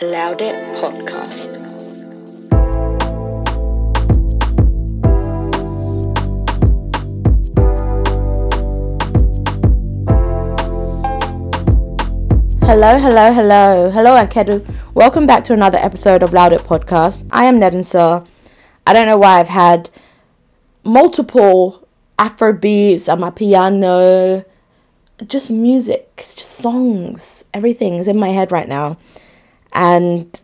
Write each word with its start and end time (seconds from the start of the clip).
Loud 0.00 0.40
It 0.40 0.54
Podcast. 0.76 1.56
Hello, 12.62 12.96
hello, 13.00 13.32
hello, 13.32 13.90
hello, 13.90 14.14
Akedu. 14.14 14.64
Welcome 14.94 15.26
back 15.26 15.44
to 15.46 15.52
another 15.52 15.78
episode 15.78 16.22
of 16.22 16.32
Loud 16.32 16.52
It 16.52 16.60
Podcast. 16.60 17.26
I 17.32 17.46
am 17.46 17.58
Nnedinso. 17.58 18.24
I 18.86 18.92
don't 18.92 19.06
know 19.06 19.16
why 19.16 19.40
I've 19.40 19.48
had 19.48 19.90
multiple 20.84 21.88
Afro 22.20 22.52
beats 22.52 23.08
on 23.08 23.18
my 23.18 23.30
piano, 23.30 24.44
just 25.26 25.50
music, 25.50 26.14
just 26.18 26.38
songs, 26.38 27.44
everything's 27.52 28.06
in 28.06 28.16
my 28.16 28.28
head 28.28 28.52
right 28.52 28.68
now. 28.68 28.96
And 29.72 30.40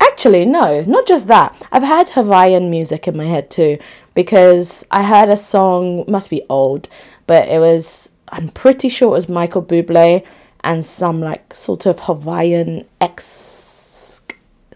actually, 0.00 0.44
no, 0.46 0.82
not 0.82 1.06
just 1.06 1.28
that. 1.28 1.66
I've 1.72 1.82
had 1.82 2.10
Hawaiian 2.10 2.70
music 2.70 3.06
in 3.08 3.16
my 3.16 3.24
head 3.24 3.50
too 3.50 3.78
because 4.14 4.84
I 4.90 5.02
heard 5.02 5.28
a 5.28 5.36
song, 5.36 6.04
must 6.08 6.30
be 6.30 6.42
old, 6.48 6.88
but 7.26 7.48
it 7.48 7.58
was, 7.58 8.10
I'm 8.28 8.48
pretty 8.50 8.88
sure 8.88 9.08
it 9.08 9.16
was 9.18 9.28
Michael 9.28 9.62
Bublé 9.62 10.24
and 10.62 10.84
some 10.84 11.20
like 11.20 11.52
sort 11.52 11.86
of 11.86 12.00
Hawaiian 12.00 12.86
ex 13.00 14.20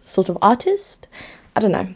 sort 0.03 0.29
of 0.29 0.39
artist. 0.43 1.07
I 1.55 1.61
don't 1.61 1.73
know. 1.73 1.95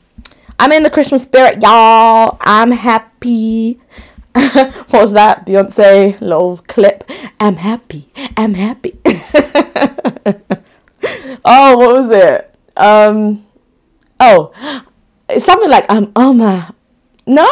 I'm 0.58 0.72
in 0.72 0.82
the 0.82 0.90
Christmas 0.90 1.24
spirit, 1.24 1.60
y'all. 1.62 2.36
I'm 2.40 2.70
happy. 2.70 3.80
what 4.32 4.92
was 4.92 5.12
that? 5.12 5.44
Beyonce 5.46 6.20
little 6.20 6.58
clip. 6.68 7.08
I'm 7.40 7.56
happy. 7.56 8.10
I'm 8.36 8.54
happy. 8.54 8.98
oh, 11.44 11.76
what 11.76 11.92
was 11.92 12.10
it? 12.10 12.54
Um, 12.76 13.46
oh, 14.20 14.52
it's 15.28 15.44
something 15.44 15.70
like 15.70 15.90
um, 15.90 16.12
oh 16.16 16.32
my, 16.32 16.70
no. 17.26 17.48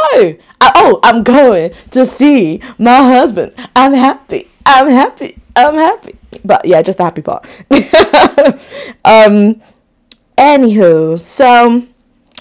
I, 0.61 0.73
oh, 0.75 1.01
I'm 1.03 1.23
going 1.23 1.73
to 1.93 2.05
see 2.05 2.61
my 2.79 2.97
husband. 2.97 3.53
I'm 3.75 3.95
happy. 3.95 4.49
I'm 4.67 4.89
happy. 4.89 5.39
I'm 5.57 5.75
happy. 5.75 6.17
But 6.45 6.65
yeah, 6.65 6.83
just 6.83 6.99
the 6.99 7.05
happy 7.05 7.23
part. 7.23 7.47
um, 9.05 9.61
anywho, 10.37 11.19
so 11.19 11.87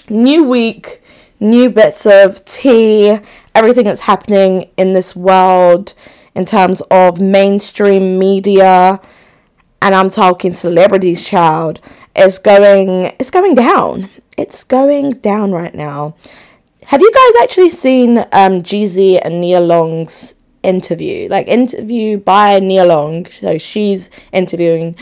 new 0.08 0.44
week, 0.44 1.02
new 1.38 1.70
bits 1.70 2.04
of 2.06 2.44
tea, 2.44 3.18
everything 3.54 3.84
that's 3.84 4.02
happening 4.02 4.70
in 4.76 4.92
this 4.92 5.16
world 5.16 5.94
in 6.34 6.44
terms 6.44 6.82
of 6.90 7.20
mainstream 7.20 8.18
media, 8.18 9.00
and 9.82 9.94
I'm 9.94 10.10
talking 10.10 10.54
celebrities, 10.54 11.24
child, 11.24 11.80
is 12.14 12.38
going 12.38 13.12
it's 13.18 13.30
going 13.30 13.54
down. 13.54 14.10
It's 14.36 14.64
going 14.64 15.12
down 15.12 15.52
right 15.52 15.74
now. 15.74 16.16
Have 16.84 17.00
you 17.00 17.12
guys 17.12 17.42
actually 17.42 17.70
seen 17.70 18.18
um 18.18 18.62
Jeezy 18.62 19.20
and 19.22 19.40
Nia 19.40 19.60
Long's 19.60 20.34
interview? 20.62 21.28
Like 21.28 21.46
interview 21.48 22.18
by 22.18 22.58
Nia 22.60 22.84
Long. 22.84 23.26
So 23.26 23.58
she's 23.58 24.10
interviewing 24.32 24.96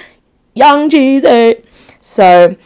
young 0.55 0.91
Jeezy. 0.91 1.65
So 2.01 2.57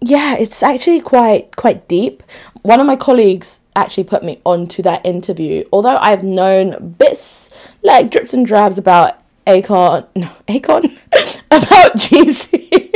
yeah, 0.00 0.36
it's 0.36 0.62
actually 0.62 1.00
quite 1.00 1.56
quite 1.56 1.86
deep. 1.86 2.22
One 2.62 2.80
of 2.80 2.86
my 2.86 2.96
colleagues 2.96 3.60
actually 3.76 4.04
put 4.04 4.24
me 4.24 4.40
onto 4.44 4.82
that 4.82 5.04
interview. 5.06 5.64
Although 5.72 5.96
I've 5.98 6.24
known 6.24 6.94
bits 6.98 7.50
like 7.82 8.10
drips 8.10 8.34
and 8.34 8.44
drabs 8.44 8.78
about 8.78 9.19
Akon, 9.50 10.06
no, 10.14 10.30
Akon, 10.48 10.96
about 11.50 11.96
Jeezy, 11.96 12.90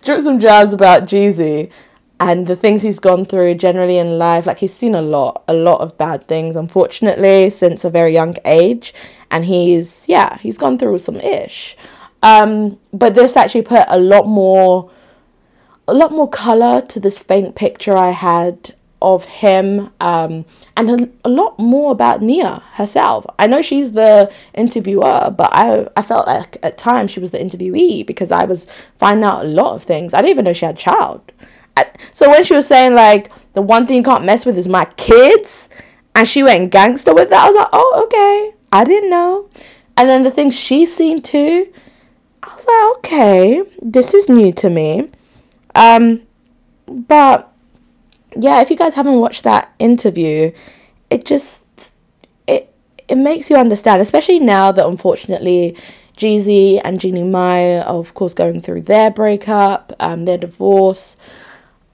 drips 0.02 0.24
some 0.24 0.38
drabs 0.38 0.72
about 0.72 1.04
Jeezy 1.04 1.70
and 2.20 2.46
the 2.46 2.56
things 2.56 2.82
he's 2.82 2.98
gone 2.98 3.24
through 3.24 3.54
generally 3.54 3.98
in 3.98 4.18
life. 4.18 4.46
Like 4.46 4.58
he's 4.58 4.74
seen 4.74 4.94
a 4.94 5.02
lot, 5.02 5.44
a 5.46 5.54
lot 5.54 5.80
of 5.80 5.96
bad 5.98 6.26
things, 6.26 6.56
unfortunately, 6.56 7.50
since 7.50 7.84
a 7.84 7.90
very 7.90 8.12
young 8.12 8.36
age. 8.44 8.92
And 9.30 9.44
he's, 9.44 10.08
yeah, 10.08 10.38
he's 10.38 10.58
gone 10.58 10.78
through 10.78 10.98
some 10.98 11.16
ish. 11.16 11.76
Um, 12.22 12.78
but 12.92 13.14
this 13.14 13.36
actually 13.36 13.62
put 13.62 13.84
a 13.88 13.98
lot 13.98 14.26
more, 14.26 14.90
a 15.86 15.94
lot 15.94 16.10
more 16.10 16.28
color 16.28 16.80
to 16.80 16.98
this 16.98 17.18
faint 17.18 17.54
picture 17.54 17.96
I 17.96 18.10
had 18.10 18.74
of 19.00 19.24
him 19.24 19.90
um, 20.00 20.44
and 20.76 21.12
a, 21.24 21.28
lot 21.28 21.58
more 21.58 21.92
about 21.92 22.20
Nia 22.20 22.62
herself. 22.72 23.24
I 23.38 23.46
know 23.46 23.62
she's 23.62 23.92
the 23.92 24.30
interviewer, 24.54 25.32
but 25.36 25.50
I, 25.52 25.86
I 25.96 26.02
felt 26.02 26.26
like 26.26 26.56
at 26.62 26.78
times 26.78 27.10
she 27.10 27.20
was 27.20 27.30
the 27.30 27.38
interviewee 27.38 28.06
because 28.06 28.32
I 28.32 28.44
was 28.44 28.66
finding 28.98 29.24
out 29.24 29.44
a 29.44 29.48
lot 29.48 29.74
of 29.74 29.84
things. 29.84 30.14
I 30.14 30.18
didn't 30.18 30.30
even 30.30 30.44
know 30.44 30.52
she 30.52 30.66
had 30.66 30.74
a 30.74 30.78
child. 30.78 31.32
I, 31.76 31.86
so 32.12 32.28
when 32.28 32.42
she 32.42 32.54
was 32.54 32.66
saying 32.66 32.94
like 32.94 33.30
the 33.52 33.62
one 33.62 33.86
thing 33.86 33.96
you 33.96 34.02
can't 34.02 34.24
mess 34.24 34.44
with 34.44 34.58
is 34.58 34.68
my 34.68 34.84
kids, 34.96 35.68
and 36.14 36.26
she 36.26 36.42
went 36.42 36.72
gangster 36.72 37.14
with 37.14 37.30
that, 37.30 37.44
I 37.44 37.46
was 37.46 37.56
like, 37.56 37.68
oh 37.72 38.02
okay, 38.06 38.56
I 38.72 38.84
didn't 38.84 39.10
know. 39.10 39.48
And 39.96 40.08
then 40.08 40.24
the 40.24 40.30
things 40.30 40.58
she's 40.58 40.94
seen 40.94 41.22
too, 41.22 41.72
I 42.42 42.54
was 42.54 42.66
like, 42.66 42.98
okay, 42.98 43.62
this 43.80 44.14
is 44.14 44.28
new 44.28 44.52
to 44.54 44.70
me. 44.70 45.10
Um, 45.74 46.22
but 46.86 47.52
yeah, 48.38 48.60
if 48.60 48.70
you 48.70 48.76
guys 48.76 48.94
haven't 48.94 49.18
watched 49.18 49.42
that 49.44 49.74
interview, 49.78 50.52
it 51.10 51.24
just 51.24 51.92
it 52.46 52.72
it 53.08 53.16
makes 53.16 53.50
you 53.50 53.56
understand, 53.56 54.00
especially 54.00 54.38
now 54.38 54.70
that 54.72 54.86
unfortunately 54.86 55.76
Jeezy 56.16 56.80
and 56.84 57.00
Jeannie 57.00 57.24
Mai 57.24 57.78
are 57.78 57.82
of 57.82 58.14
course 58.14 58.34
going 58.34 58.62
through 58.62 58.82
their 58.82 59.10
breakup, 59.10 59.92
um, 59.98 60.24
their 60.24 60.38
divorce, 60.38 61.16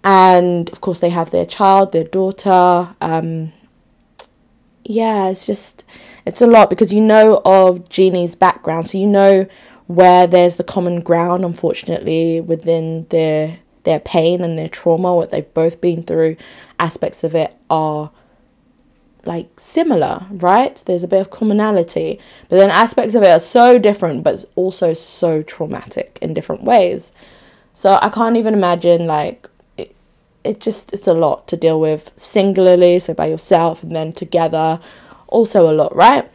and 0.02 0.68
of 0.70 0.82
course 0.82 1.00
they 1.00 1.10
have 1.10 1.30
their 1.30 1.46
child, 1.46 1.92
their 1.92 2.04
daughter. 2.04 2.94
Um, 3.00 3.52
yeah, 4.84 5.28
it's 5.30 5.46
just 5.46 5.82
it's 6.26 6.42
a 6.42 6.46
lot 6.46 6.68
because 6.68 6.92
you 6.92 7.00
know 7.00 7.40
of 7.46 7.88
Jeannie's 7.88 8.34
background, 8.34 8.90
so 8.90 8.98
you 8.98 9.06
know 9.06 9.46
where 9.86 10.26
there's 10.26 10.56
the 10.56 10.64
common 10.64 11.00
ground, 11.00 11.44
unfortunately, 11.44 12.40
within 12.40 13.06
their 13.08 13.58
their 13.84 14.00
pain 14.00 14.42
and 14.42 14.58
their 14.58 14.68
trauma, 14.68 15.14
what 15.14 15.30
they've 15.30 15.54
both 15.54 15.80
been 15.80 16.02
through, 16.02 16.36
aspects 16.78 17.22
of 17.24 17.34
it 17.34 17.54
are 17.70 18.10
like 19.24 19.58
similar, 19.58 20.26
right? 20.30 20.82
There's 20.84 21.02
a 21.02 21.08
bit 21.08 21.20
of 21.20 21.30
commonality, 21.30 22.18
but 22.48 22.56
then 22.56 22.70
aspects 22.70 23.14
of 23.14 23.22
it 23.22 23.30
are 23.30 23.40
so 23.40 23.78
different, 23.78 24.22
but 24.22 24.44
also 24.54 24.94
so 24.94 25.42
traumatic 25.42 26.18
in 26.20 26.34
different 26.34 26.64
ways. 26.64 27.12
So 27.74 27.98
I 28.00 28.08
can't 28.08 28.36
even 28.36 28.54
imagine 28.54 29.06
like 29.06 29.48
it, 29.76 29.94
it 30.42 30.60
just 30.60 30.92
it's 30.92 31.06
a 31.06 31.14
lot 31.14 31.48
to 31.48 31.56
deal 31.56 31.80
with 31.80 32.12
singularly, 32.16 32.98
so 32.98 33.14
by 33.14 33.26
yourself 33.26 33.82
and 33.82 33.94
then 33.94 34.12
together, 34.12 34.80
also 35.28 35.70
a 35.70 35.72
lot, 35.72 35.94
right? 35.94 36.30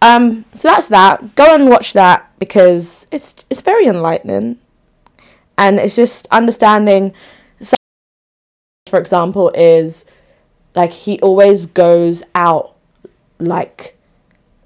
Um, 0.00 0.44
so 0.54 0.68
that's 0.68 0.88
that. 0.88 1.36
Go 1.36 1.54
and 1.54 1.68
watch 1.68 1.92
that 1.92 2.30
because 2.38 3.06
it's 3.12 3.34
it's 3.48 3.62
very 3.62 3.86
enlightening 3.86 4.58
and 5.62 5.78
it's 5.78 5.94
just 5.94 6.26
understanding 6.32 7.14
for 8.86 8.98
example 8.98 9.50
is 9.54 10.04
like 10.74 10.92
he 10.92 11.20
always 11.20 11.66
goes 11.66 12.24
out 12.34 12.74
like 13.38 13.96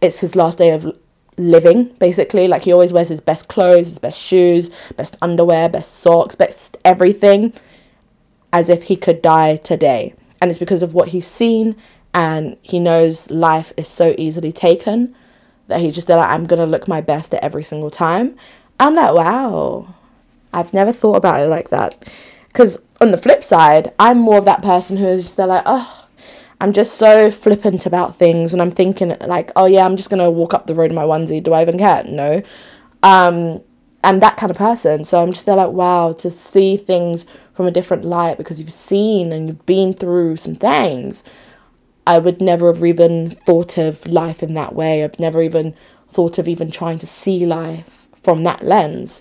it's 0.00 0.20
his 0.20 0.34
last 0.34 0.56
day 0.58 0.70
of 0.70 0.98
living 1.36 1.84
basically. 1.98 2.48
Like 2.48 2.62
he 2.62 2.72
always 2.72 2.94
wears 2.94 3.10
his 3.10 3.20
best 3.20 3.46
clothes 3.46 3.88
his 3.88 3.98
best 3.98 4.18
shoes 4.18 4.70
best 4.96 5.16
underwear 5.20 5.68
best 5.68 5.96
socks 5.98 6.34
best 6.34 6.78
everything 6.82 7.52
as 8.52 8.70
if 8.70 8.84
he 8.84 8.96
could 8.96 9.20
die 9.20 9.56
today. 9.56 10.14
And 10.40 10.50
it's 10.50 10.58
because 10.58 10.82
of 10.82 10.94
what 10.94 11.08
he's 11.08 11.26
seen 11.26 11.76
and 12.14 12.56
he 12.62 12.80
knows 12.80 13.30
life 13.30 13.70
is 13.76 13.86
so 13.86 14.14
easily 14.16 14.50
taken 14.50 15.14
that 15.68 15.80
he's 15.80 15.94
just 15.94 16.08
like 16.08 16.30
i'm 16.30 16.46
gonna 16.46 16.64
look 16.64 16.88
my 16.88 17.02
best 17.02 17.34
at 17.34 17.44
every 17.44 17.64
single 17.64 17.90
time. 17.90 18.34
I'm 18.80 18.94
like 18.94 19.14
wow 19.14 19.94
I've 20.56 20.74
never 20.74 20.92
thought 20.92 21.16
about 21.16 21.40
it 21.40 21.46
like 21.46 21.68
that. 21.70 22.08
Because 22.48 22.78
on 23.00 23.10
the 23.10 23.18
flip 23.18 23.44
side, 23.44 23.92
I'm 23.98 24.18
more 24.18 24.38
of 24.38 24.44
that 24.46 24.62
person 24.62 24.96
who's 24.96 25.34
they're 25.34 25.46
like, 25.46 25.64
oh, 25.66 26.08
I'm 26.60 26.72
just 26.72 26.94
so 26.96 27.30
flippant 27.30 27.84
about 27.84 28.16
things, 28.16 28.52
and 28.52 28.62
I'm 28.62 28.70
thinking 28.70 29.14
like, 29.20 29.52
oh 29.54 29.66
yeah, 29.66 29.84
I'm 29.84 29.96
just 29.96 30.10
gonna 30.10 30.30
walk 30.30 30.54
up 30.54 30.66
the 30.66 30.74
road 30.74 30.90
in 30.90 30.94
my 30.94 31.04
onesie. 31.04 31.42
Do 31.42 31.52
I 31.52 31.62
even 31.62 31.78
care? 31.78 32.02
No. 32.04 32.42
Um, 33.02 33.62
I'm 34.02 34.20
that 34.20 34.36
kind 34.36 34.50
of 34.50 34.56
person. 34.56 35.04
So 35.04 35.22
I'm 35.22 35.32
just 35.32 35.46
there 35.46 35.56
like, 35.56 35.72
wow, 35.72 36.12
to 36.12 36.30
see 36.30 36.76
things 36.76 37.26
from 37.54 37.66
a 37.66 37.70
different 37.70 38.04
light 38.04 38.38
because 38.38 38.60
you've 38.60 38.72
seen 38.72 39.32
and 39.32 39.48
you've 39.48 39.66
been 39.66 39.92
through 39.92 40.36
some 40.36 40.54
things. 40.54 41.24
I 42.06 42.18
would 42.18 42.40
never 42.40 42.72
have 42.72 42.84
even 42.84 43.30
thought 43.30 43.76
of 43.78 44.06
life 44.06 44.42
in 44.42 44.54
that 44.54 44.74
way. 44.74 45.02
I've 45.02 45.18
never 45.18 45.42
even 45.42 45.74
thought 46.08 46.38
of 46.38 46.46
even 46.46 46.70
trying 46.70 47.00
to 47.00 47.06
see 47.06 47.44
life 47.44 48.06
from 48.22 48.44
that 48.44 48.64
lens. 48.64 49.20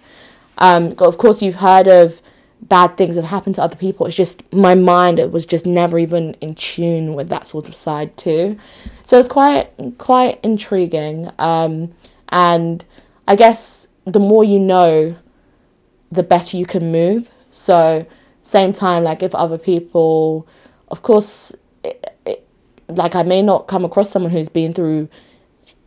Um, 0.57 0.95
of 0.99 1.17
course, 1.17 1.41
you've 1.41 1.55
heard 1.55 1.87
of 1.87 2.21
bad 2.61 2.97
things 2.97 3.15
that 3.15 3.25
happen 3.25 3.53
to 3.53 3.61
other 3.61 3.75
people. 3.75 4.05
It's 4.05 4.15
just 4.15 4.41
my 4.53 4.75
mind 4.75 5.19
it 5.19 5.31
was 5.31 5.45
just 5.45 5.65
never 5.65 5.99
even 5.99 6.33
in 6.35 6.55
tune 6.55 7.13
with 7.13 7.29
that 7.29 7.47
sort 7.47 7.67
of 7.67 7.75
side 7.75 8.15
too. 8.17 8.57
So 9.05 9.19
it's 9.19 9.29
quite 9.29 9.69
quite 9.97 10.39
intriguing. 10.43 11.29
Um, 11.37 11.93
and 12.29 12.83
I 13.27 13.35
guess 13.35 13.87
the 14.05 14.19
more 14.19 14.43
you 14.43 14.59
know, 14.59 15.15
the 16.11 16.23
better 16.23 16.57
you 16.57 16.65
can 16.65 16.91
move. 16.91 17.29
So, 17.51 18.05
same 18.43 18.73
time, 18.73 19.03
like 19.03 19.23
if 19.23 19.33
other 19.33 19.57
people, 19.57 20.47
of 20.89 21.01
course, 21.01 21.53
it, 21.83 22.15
it, 22.25 22.47
like 22.87 23.15
I 23.15 23.23
may 23.23 23.41
not 23.41 23.67
come 23.67 23.85
across 23.85 24.11
someone 24.11 24.31
who's 24.31 24.49
been 24.49 24.73
through 24.73 25.09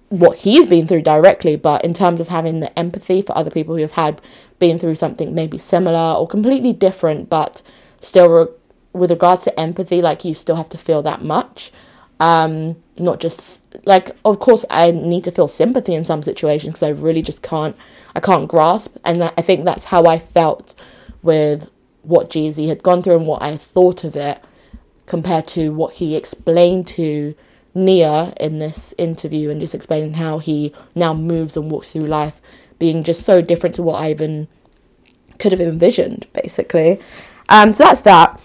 what 0.08 0.38
he's 0.38 0.66
been 0.66 0.86
through 0.86 1.02
directly, 1.02 1.56
but 1.56 1.84
in 1.84 1.92
terms 1.92 2.20
of 2.20 2.28
having 2.28 2.60
the 2.60 2.78
empathy 2.78 3.20
for 3.20 3.36
other 3.36 3.50
people 3.50 3.74
who 3.74 3.82
have 3.82 3.92
had 3.92 4.20
been 4.58 4.78
through 4.78 4.94
something 4.94 5.34
maybe 5.34 5.58
similar 5.58 6.14
or 6.18 6.26
completely 6.26 6.72
different, 6.72 7.28
but 7.28 7.62
still 8.00 8.28
re- 8.28 8.52
with 8.92 9.10
regards 9.10 9.44
to 9.44 9.60
empathy, 9.60 10.00
like 10.00 10.24
you 10.24 10.34
still 10.34 10.56
have 10.56 10.68
to 10.70 10.78
feel 10.78 11.02
that 11.02 11.22
much. 11.22 11.70
Um, 12.20 12.76
not 12.98 13.20
just 13.20 13.62
like, 13.84 14.16
of 14.24 14.40
course, 14.40 14.64
I 14.70 14.90
need 14.90 15.24
to 15.24 15.30
feel 15.30 15.46
sympathy 15.46 15.94
in 15.94 16.04
some 16.04 16.22
situations 16.22 16.72
because 16.74 16.82
I 16.82 16.90
really 16.90 17.22
just 17.22 17.42
can't, 17.42 17.76
I 18.16 18.20
can't 18.20 18.48
grasp, 18.48 18.96
and 19.04 19.20
that, 19.20 19.34
I 19.36 19.42
think 19.42 19.64
that's 19.64 19.84
how 19.84 20.06
I 20.06 20.18
felt 20.18 20.74
with 21.22 21.70
what 22.02 22.30
Jeezy 22.30 22.68
had 22.68 22.82
gone 22.82 23.02
through 23.02 23.16
and 23.16 23.26
what 23.26 23.42
I 23.42 23.56
thought 23.56 24.04
of 24.04 24.16
it 24.16 24.42
compared 25.06 25.46
to 25.48 25.68
what 25.70 25.94
he 25.94 26.16
explained 26.16 26.86
to 26.88 27.34
Nia 27.84 28.32
in 28.38 28.58
this 28.58 28.94
interview 28.98 29.50
and 29.50 29.60
just 29.60 29.74
explaining 29.74 30.14
how 30.14 30.38
he 30.38 30.74
now 30.94 31.14
moves 31.14 31.56
and 31.56 31.70
walks 31.70 31.92
through 31.92 32.06
life 32.06 32.40
being 32.78 33.02
just 33.02 33.24
so 33.24 33.40
different 33.40 33.74
to 33.76 33.82
what 33.82 34.02
I 34.02 34.10
even 34.10 34.48
could 35.38 35.52
have 35.52 35.60
envisioned, 35.60 36.26
basically. 36.32 37.00
Um, 37.48 37.74
so 37.74 37.84
that's 37.84 38.02
that. 38.02 38.40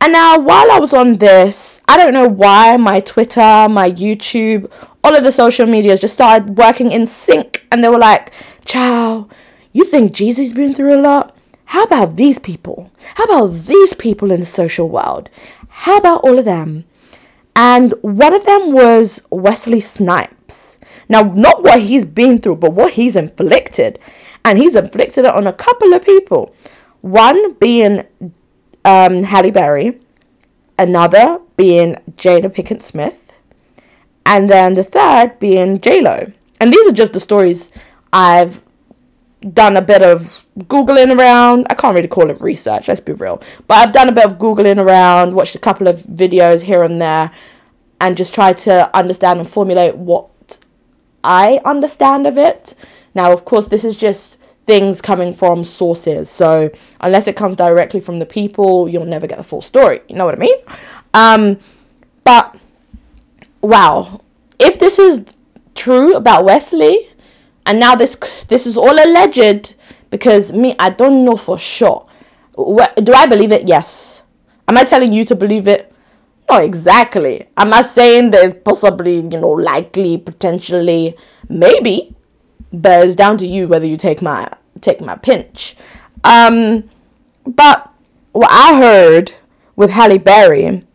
And 0.00 0.12
now, 0.12 0.38
while 0.38 0.70
I 0.70 0.80
was 0.80 0.92
on 0.92 1.18
this, 1.18 1.80
I 1.86 1.96
don't 1.96 2.12
know 2.12 2.26
why 2.26 2.76
my 2.76 3.00
Twitter, 3.00 3.68
my 3.68 3.90
YouTube, 3.90 4.70
all 5.04 5.16
of 5.16 5.22
the 5.22 5.30
social 5.30 5.66
medias 5.66 6.00
just 6.00 6.14
started 6.14 6.58
working 6.58 6.90
in 6.90 7.06
sync. 7.06 7.64
And 7.70 7.82
they 7.82 7.88
were 7.88 7.98
like, 7.98 8.32
Chow, 8.64 9.28
you 9.72 9.84
think 9.84 10.12
Jeezy's 10.12 10.52
been 10.52 10.74
through 10.74 10.94
a 10.94 11.00
lot? 11.00 11.36
How 11.66 11.84
about 11.84 12.16
these 12.16 12.38
people? 12.38 12.90
How 13.14 13.24
about 13.24 13.54
these 13.66 13.94
people 13.94 14.30
in 14.32 14.40
the 14.40 14.46
social 14.46 14.88
world? 14.88 15.30
How 15.68 15.96
about 15.96 16.22
all 16.22 16.38
of 16.38 16.44
them? 16.44 16.84
And 17.54 17.94
one 18.00 18.34
of 18.34 18.46
them 18.46 18.72
was 18.72 19.20
Wesley 19.30 19.80
Snipes. 19.80 20.78
Now, 21.08 21.22
not 21.22 21.62
what 21.62 21.82
he's 21.82 22.04
been 22.04 22.38
through, 22.38 22.56
but 22.56 22.72
what 22.72 22.94
he's 22.94 23.16
inflicted. 23.16 23.98
And 24.44 24.58
he's 24.58 24.74
inflicted 24.74 25.24
it 25.24 25.34
on 25.34 25.46
a 25.46 25.52
couple 25.52 25.92
of 25.92 26.04
people. 26.04 26.54
One 27.02 27.54
being 27.54 28.06
um, 28.84 29.22
Halle 29.22 29.50
Berry, 29.50 30.00
another 30.78 31.40
being 31.56 31.96
Jada 32.16 32.52
Pinkett 32.52 32.82
Smith, 32.82 33.18
and 34.24 34.48
then 34.48 34.74
the 34.74 34.84
third 34.84 35.38
being 35.38 35.80
J 35.80 36.00
Lo. 36.00 36.32
And 36.60 36.72
these 36.72 36.88
are 36.88 36.92
just 36.92 37.12
the 37.12 37.20
stories 37.20 37.70
I've 38.12 38.62
done 39.52 39.76
a 39.76 39.82
bit 39.82 40.02
of 40.02 40.44
googling 40.60 41.16
around. 41.16 41.66
I 41.70 41.74
can't 41.74 41.94
really 41.94 42.08
call 42.08 42.30
it 42.30 42.40
research. 42.40 42.88
Let's 42.88 43.00
be 43.00 43.12
real, 43.12 43.42
but 43.66 43.78
I've 43.78 43.92
done 43.92 44.08
a 44.08 44.12
bit 44.12 44.24
of 44.24 44.38
googling 44.38 44.78
around, 44.78 45.34
watched 45.34 45.54
a 45.54 45.58
couple 45.58 45.88
of 45.88 46.00
videos 46.00 46.62
here 46.62 46.82
and 46.82 47.00
there, 47.00 47.30
and 48.00 48.16
just 48.16 48.34
tried 48.34 48.58
to 48.58 48.94
understand 48.96 49.40
and 49.40 49.48
formulate 49.48 49.96
what 49.96 50.28
I 51.24 51.60
understand 51.64 52.26
of 52.26 52.36
it. 52.38 52.74
Now, 53.14 53.32
of 53.32 53.44
course, 53.44 53.68
this 53.68 53.84
is 53.84 53.96
just 53.96 54.38
things 54.66 55.00
coming 55.00 55.32
from 55.32 55.64
sources. 55.64 56.30
So 56.30 56.70
unless 57.00 57.26
it 57.26 57.36
comes 57.36 57.56
directly 57.56 58.00
from 58.00 58.18
the 58.18 58.26
people, 58.26 58.88
you'll 58.88 59.04
never 59.04 59.26
get 59.26 59.38
the 59.38 59.44
full 59.44 59.62
story. 59.62 60.00
You 60.08 60.16
know 60.16 60.24
what 60.24 60.34
I 60.34 60.38
mean? 60.38 60.56
Um, 61.14 61.58
but 62.24 62.56
wow, 63.60 64.20
if 64.58 64.78
this 64.78 64.98
is 64.98 65.22
true 65.74 66.14
about 66.14 66.44
Wesley, 66.44 67.08
and 67.66 67.78
now 67.78 67.94
this 67.94 68.16
this 68.48 68.66
is 68.66 68.76
all 68.76 68.94
alleged 68.94 69.74
because 70.10 70.52
me, 70.52 70.76
I 70.78 70.90
don't 70.90 71.24
know 71.24 71.36
for 71.36 71.58
sure. 71.58 72.06
Do 72.54 73.14
I 73.14 73.26
believe 73.26 73.50
it? 73.50 73.66
Yes. 73.66 74.22
Am 74.68 74.76
I 74.76 74.84
telling 74.84 75.12
you 75.12 75.24
to 75.24 75.34
believe 75.34 75.66
it? 75.66 75.92
Not 76.50 76.62
exactly. 76.64 77.46
Am 77.56 77.72
I 77.72 77.82
saying 77.82 78.30
there's 78.30 78.54
possibly, 78.54 79.16
you 79.16 79.40
know, 79.40 79.50
likely, 79.50 80.18
potentially, 80.18 81.16
maybe, 81.48 82.14
but 82.72 83.06
it's 83.06 83.14
down 83.14 83.38
to 83.38 83.46
you 83.46 83.68
whether 83.68 83.86
you 83.86 83.96
take 83.96 84.20
my 84.20 84.48
take 84.80 85.00
my 85.00 85.14
pinch. 85.14 85.76
Um, 86.24 86.90
but 87.46 87.90
what 88.32 88.50
I 88.50 88.78
heard 88.78 89.32
with 89.76 89.90
Halle 89.90 90.18
Berry, 90.18 90.86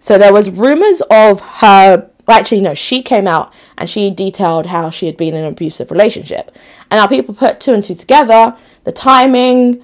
so 0.00 0.18
there 0.18 0.32
was 0.32 0.50
rumors 0.50 1.02
of 1.10 1.40
her. 1.40 2.10
Well, 2.26 2.38
actually, 2.38 2.60
no, 2.60 2.74
she 2.74 3.02
came 3.02 3.26
out 3.26 3.52
and 3.78 3.88
she 3.88 4.10
detailed 4.10 4.66
how 4.66 4.90
she 4.90 5.06
had 5.06 5.16
been 5.16 5.34
in 5.34 5.44
an 5.44 5.52
abusive 5.52 5.90
relationship, 5.90 6.50
and 6.90 6.98
now 6.98 7.06
people 7.06 7.34
put 7.34 7.60
two 7.60 7.72
and 7.72 7.84
two 7.84 7.94
together. 7.94 8.56
The 8.84 8.92
timing, 8.92 9.82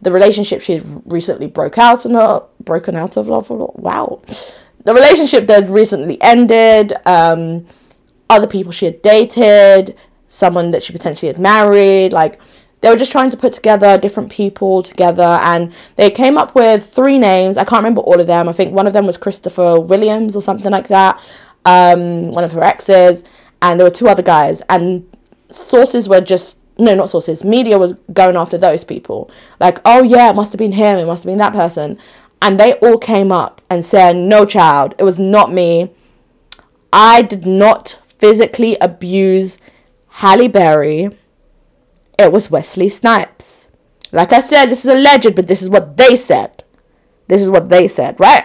the 0.00 0.10
relationship 0.10 0.62
she 0.62 0.74
had 0.74 1.02
recently 1.04 1.46
broke 1.46 1.78
out 1.78 2.06
of, 2.06 2.48
broken 2.64 2.96
out 2.96 3.16
of. 3.16 3.28
Love. 3.28 3.50
Wow, 3.50 4.22
the 4.84 4.94
relationship 4.94 5.46
that 5.46 5.68
recently 5.68 6.20
ended. 6.22 6.94
Um, 7.04 7.66
other 8.30 8.46
people 8.46 8.72
she 8.72 8.84
had 8.84 9.02
dated, 9.02 9.96
someone 10.28 10.70
that 10.70 10.82
she 10.82 10.92
potentially 10.92 11.28
had 11.28 11.38
married, 11.38 12.12
like 12.12 12.38
they 12.80 12.90
were 12.90 12.96
just 12.96 13.10
trying 13.10 13.30
to 13.30 13.36
put 13.36 13.52
together 13.52 13.98
different 13.98 14.30
people 14.30 14.82
together 14.82 15.38
and 15.42 15.72
they 15.96 16.10
came 16.10 16.38
up 16.38 16.54
with 16.54 16.86
three 16.88 17.18
names 17.18 17.56
i 17.56 17.64
can't 17.64 17.80
remember 17.80 18.00
all 18.02 18.20
of 18.20 18.26
them 18.26 18.48
i 18.48 18.52
think 18.52 18.72
one 18.72 18.86
of 18.86 18.92
them 18.92 19.06
was 19.06 19.16
christopher 19.16 19.80
williams 19.80 20.36
or 20.36 20.42
something 20.42 20.70
like 20.70 20.86
that 20.88 21.20
um, 21.64 22.30
one 22.30 22.44
of 22.44 22.52
her 22.52 22.62
exes 22.62 23.22
and 23.60 23.78
there 23.78 23.86
were 23.86 23.90
two 23.94 24.08
other 24.08 24.22
guys 24.22 24.62
and 24.68 25.06
sources 25.50 26.08
were 26.08 26.20
just 26.20 26.56
no 26.78 26.94
not 26.94 27.10
sources 27.10 27.44
media 27.44 27.78
was 27.78 27.94
going 28.12 28.36
after 28.36 28.56
those 28.56 28.84
people 28.84 29.30
like 29.58 29.80
oh 29.84 30.02
yeah 30.02 30.30
it 30.30 30.36
must 30.36 30.52
have 30.52 30.58
been 30.58 30.72
him 30.72 30.98
it 30.98 31.06
must 31.06 31.24
have 31.24 31.30
been 31.30 31.38
that 31.38 31.52
person 31.52 31.98
and 32.40 32.58
they 32.58 32.74
all 32.74 32.98
came 32.98 33.32
up 33.32 33.60
and 33.68 33.84
said 33.84 34.14
no 34.14 34.44
child 34.46 34.94
it 34.98 35.04
was 35.04 35.18
not 35.18 35.52
me 35.52 35.90
i 36.92 37.20
did 37.22 37.46
not 37.46 37.98
physically 38.18 38.76
abuse 38.80 39.58
halle 40.08 40.46
berry 40.46 41.10
it 42.18 42.32
was 42.32 42.50
Wesley 42.50 42.88
Snipes. 42.88 43.68
Like 44.10 44.32
I 44.32 44.40
said, 44.40 44.66
this 44.66 44.84
is 44.84 44.92
alleged, 44.92 45.34
but 45.36 45.46
this 45.46 45.62
is 45.62 45.68
what 45.68 45.96
they 45.96 46.16
said. 46.16 46.64
This 47.28 47.40
is 47.40 47.48
what 47.48 47.68
they 47.68 47.86
said, 47.88 48.18
right? 48.18 48.44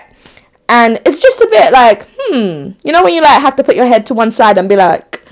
And 0.73 0.99
it's 1.05 1.19
just 1.19 1.39
a 1.39 1.47
bit 1.51 1.71
like, 1.71 2.07
hmm, 2.17 2.71
you 2.83 2.91
know, 2.91 3.03
when 3.03 3.13
you 3.13 3.21
like 3.21 3.39
have 3.43 3.55
to 3.57 3.63
put 3.63 3.75
your 3.75 3.85
head 3.85 4.07
to 4.07 4.15
one 4.15 4.31
side 4.31 4.57
and 4.57 4.67
be 4.67 4.75
like, 4.75 5.23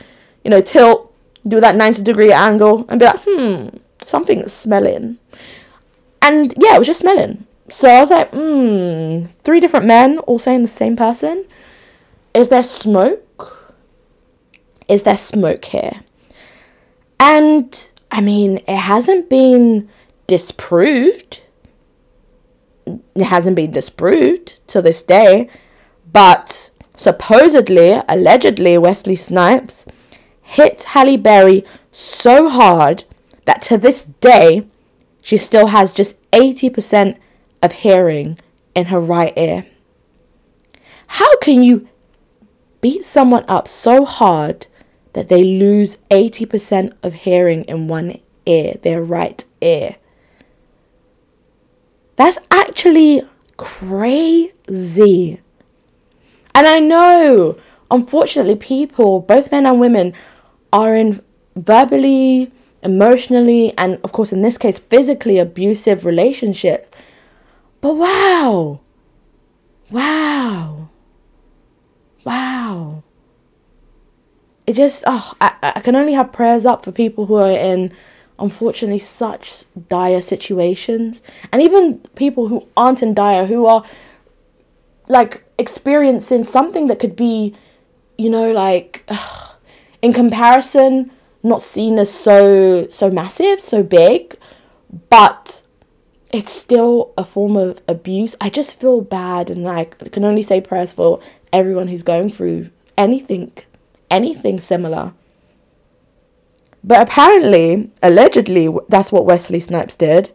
you 0.43 0.51
know, 0.51 0.61
tilt, 0.61 1.11
do 1.47 1.59
that 1.59 1.75
90 1.75 2.03
degree 2.03 2.31
angle 2.31 2.85
and 2.88 2.99
be 2.99 3.07
like, 3.07 3.21
hmm, 3.25 3.69
something's 4.05 4.53
smelling. 4.53 5.17
And 6.21 6.53
yeah, 6.57 6.75
it 6.75 6.77
was 6.77 6.85
just 6.85 6.99
smelling. 6.99 7.47
So 7.69 7.89
I 7.89 8.01
was 8.01 8.11
like, 8.11 8.29
hmm, 8.29 9.33
three 9.44 9.59
different 9.59 9.87
men 9.87 10.19
all 10.19 10.37
saying 10.37 10.61
the 10.61 10.68
same 10.68 10.95
person. 10.95 11.47
Is 12.35 12.49
there 12.49 12.63
smoke? 12.63 13.73
Is 14.87 15.01
there 15.01 15.18
smoke 15.18 15.66
here? 15.66 16.01
And 17.19 17.92
I 18.11 18.21
mean, 18.21 18.57
it 18.68 18.77
hasn't 18.77 19.27
been 19.27 19.89
disproved. 20.27 21.39
It 22.85 23.23
hasn't 23.23 23.56
been 23.56 23.71
disproved 23.71 24.59
to 24.68 24.81
this 24.81 25.02
day, 25.02 25.50
but 26.11 26.71
supposedly, 26.95 28.02
allegedly, 28.07 28.78
Wesley 28.78 29.16
Snipes 29.16 29.85
hit 30.42 30.83
Halle 30.83 31.18
Berry 31.18 31.64
so 31.92 32.50
hard 32.50 33.04
that 33.45 33.61
to 33.64 33.78
this 33.78 34.04
day, 34.04 34.68
she 35.21 35.38
still 35.38 35.68
has 35.68 35.94
just 35.94 36.16
80% 36.31 37.18
of 37.61 37.71
hearing 37.71 38.40
in 38.73 38.85
her 38.85 39.00
right 39.00 39.33
ear. 39.38 39.66
How 41.07 41.38
can 41.38 41.61
you 41.61 41.88
beat 42.81 43.04
someone 43.04 43.45
up 43.47 43.68
so 43.68 44.06
hard 44.06 44.66
that 45.14 45.30
they 45.30 45.44
lose 45.44 45.97
80% 46.09 46.94
of 47.04 47.14
hearing 47.14 47.64
in 47.66 47.88
one 47.88 48.19
ear, 48.45 48.76
their 48.81 49.02
right 49.02 49.44
ear. 49.61 49.97
That's 52.21 52.37
actually 52.51 53.23
crazy. 53.57 55.42
And 56.54 56.68
I 56.68 56.80
know, 56.80 57.57
unfortunately, 57.90 58.57
people, 58.57 59.21
both 59.21 59.51
men 59.51 59.66
and 59.66 59.80
women, 59.80 60.13
are 60.71 60.95
in 60.95 61.23
verbally, 61.56 62.51
emotionally, 62.83 63.73
and 63.75 63.99
of 64.04 64.11
course, 64.11 64.31
in 64.31 64.44
this 64.44 64.59
case, 64.59 64.78
physically 64.78 65.40
abusive 65.40 66.06
relationships. 66.06 66.92
But 67.81 67.95
wow, 67.95 68.81
wow, 69.90 70.90
wow 72.23 73.04
it 74.68 74.73
just 74.73 75.04
oh 75.07 75.33
I, 75.42 75.54
I 75.63 75.80
can 75.80 75.95
only 75.95 76.13
have 76.13 76.31
prayers 76.31 76.68
up 76.68 76.85
for 76.85 76.92
people 76.92 77.25
who 77.25 77.35
are 77.35 77.49
in 77.49 77.92
unfortunately 78.42 79.00
such 79.00 79.64
dire 79.90 80.21
situations 80.21 81.21
and 81.52 81.62
even 81.62 82.00
people 82.16 82.48
who 82.48 82.68
aren't 82.76 83.02
in 83.02 83.14
dire 83.14 83.45
who 83.45 83.66
are 83.66 83.83
like 85.07 85.44
experiencing 85.57 86.44
something 86.44 86.88
that 86.88 87.00
could 87.00 87.16
be 87.16 87.54
you 88.18 88.30
know 88.30 88.52
like 88.52 89.04
ugh, 89.07 89.56
in 90.02 90.14
comparison 90.14 91.12
not 91.44 91.62
seen 91.62 91.98
as 92.00 92.12
so 92.14 92.88
so 92.92 93.10
massive 93.10 93.60
so 93.60 93.83
big 93.83 94.36
but 95.10 95.62
it's 96.33 96.52
still 96.52 97.14
a 97.18 97.26
form 97.26 97.57
of 97.57 97.81
abuse. 97.88 98.36
I 98.40 98.50
just 98.50 98.80
feel 98.80 99.02
bad 99.02 99.50
and 99.50 99.64
like 99.64 100.02
I 100.02 100.10
can 100.10 100.24
only 100.24 100.42
say 100.42 100.62
prayers 100.62 100.94
for 100.94 101.19
everyone 101.52 101.90
who's 101.90 102.04
going 102.04 102.31
through 102.31 102.69
anything 102.98 103.52
anything 104.10 104.60
similar. 104.60 105.14
But 106.83 107.02
apparently, 107.02 107.92
allegedly, 108.02 108.69
that's 108.90 109.11
what 109.11 109.26
Wesley 109.26 109.59
Snipes 109.59 109.95
did. 109.95 110.33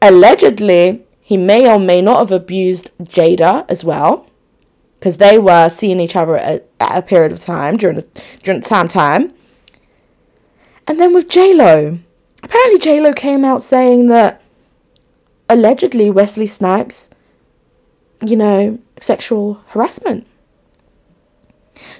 Allegedly, 0.00 1.04
he 1.20 1.36
may 1.36 1.70
or 1.70 1.78
may 1.78 2.00
not 2.02 2.18
have 2.18 2.32
abused 2.32 2.90
Jada 3.02 3.64
as 3.68 3.84
well, 3.84 4.26
because 4.98 5.18
they 5.18 5.38
were 5.38 5.68
seeing 5.68 6.00
each 6.00 6.16
other 6.16 6.36
at, 6.36 6.68
at, 6.80 6.98
a 6.98 7.02
period 7.02 7.32
of 7.32 7.40
time 7.40 7.76
during 7.76 7.96
the 7.96 8.22
during 8.42 8.60
the 8.60 8.68
time 8.68 8.88
time. 8.88 9.32
And 10.86 11.00
then 11.00 11.14
with 11.14 11.28
J 11.28 11.54
Lo, 11.54 11.98
apparently 12.42 12.78
J 12.78 13.00
Lo 13.00 13.12
came 13.12 13.44
out 13.44 13.62
saying 13.62 14.06
that 14.08 14.42
allegedly 15.48 16.10
Wesley 16.10 16.46
Snipes, 16.46 17.08
you 18.24 18.36
know, 18.36 18.78
sexual 19.00 19.62
harassment. 19.68 20.26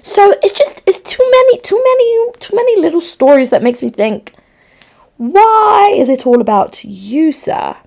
So 0.01 0.33
it's 0.41 0.57
just 0.57 0.81
it's 0.85 0.99
too 0.99 1.23
many 1.23 1.59
too 1.59 1.81
many 1.83 2.31
too 2.39 2.55
many 2.55 2.79
little 2.79 3.01
stories 3.01 3.49
that 3.49 3.63
makes 3.63 3.81
me 3.81 3.89
think 3.89 4.33
why 5.17 5.93
is 5.95 6.09
it 6.09 6.27
all 6.27 6.41
about 6.41 6.83
you, 6.83 7.31
sir? 7.31 7.77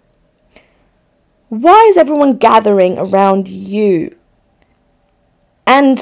Why 1.49 1.89
is 1.91 1.97
everyone 1.97 2.39
gathering 2.39 2.99
around 2.99 3.49
you? 3.49 4.17
And 5.67 5.99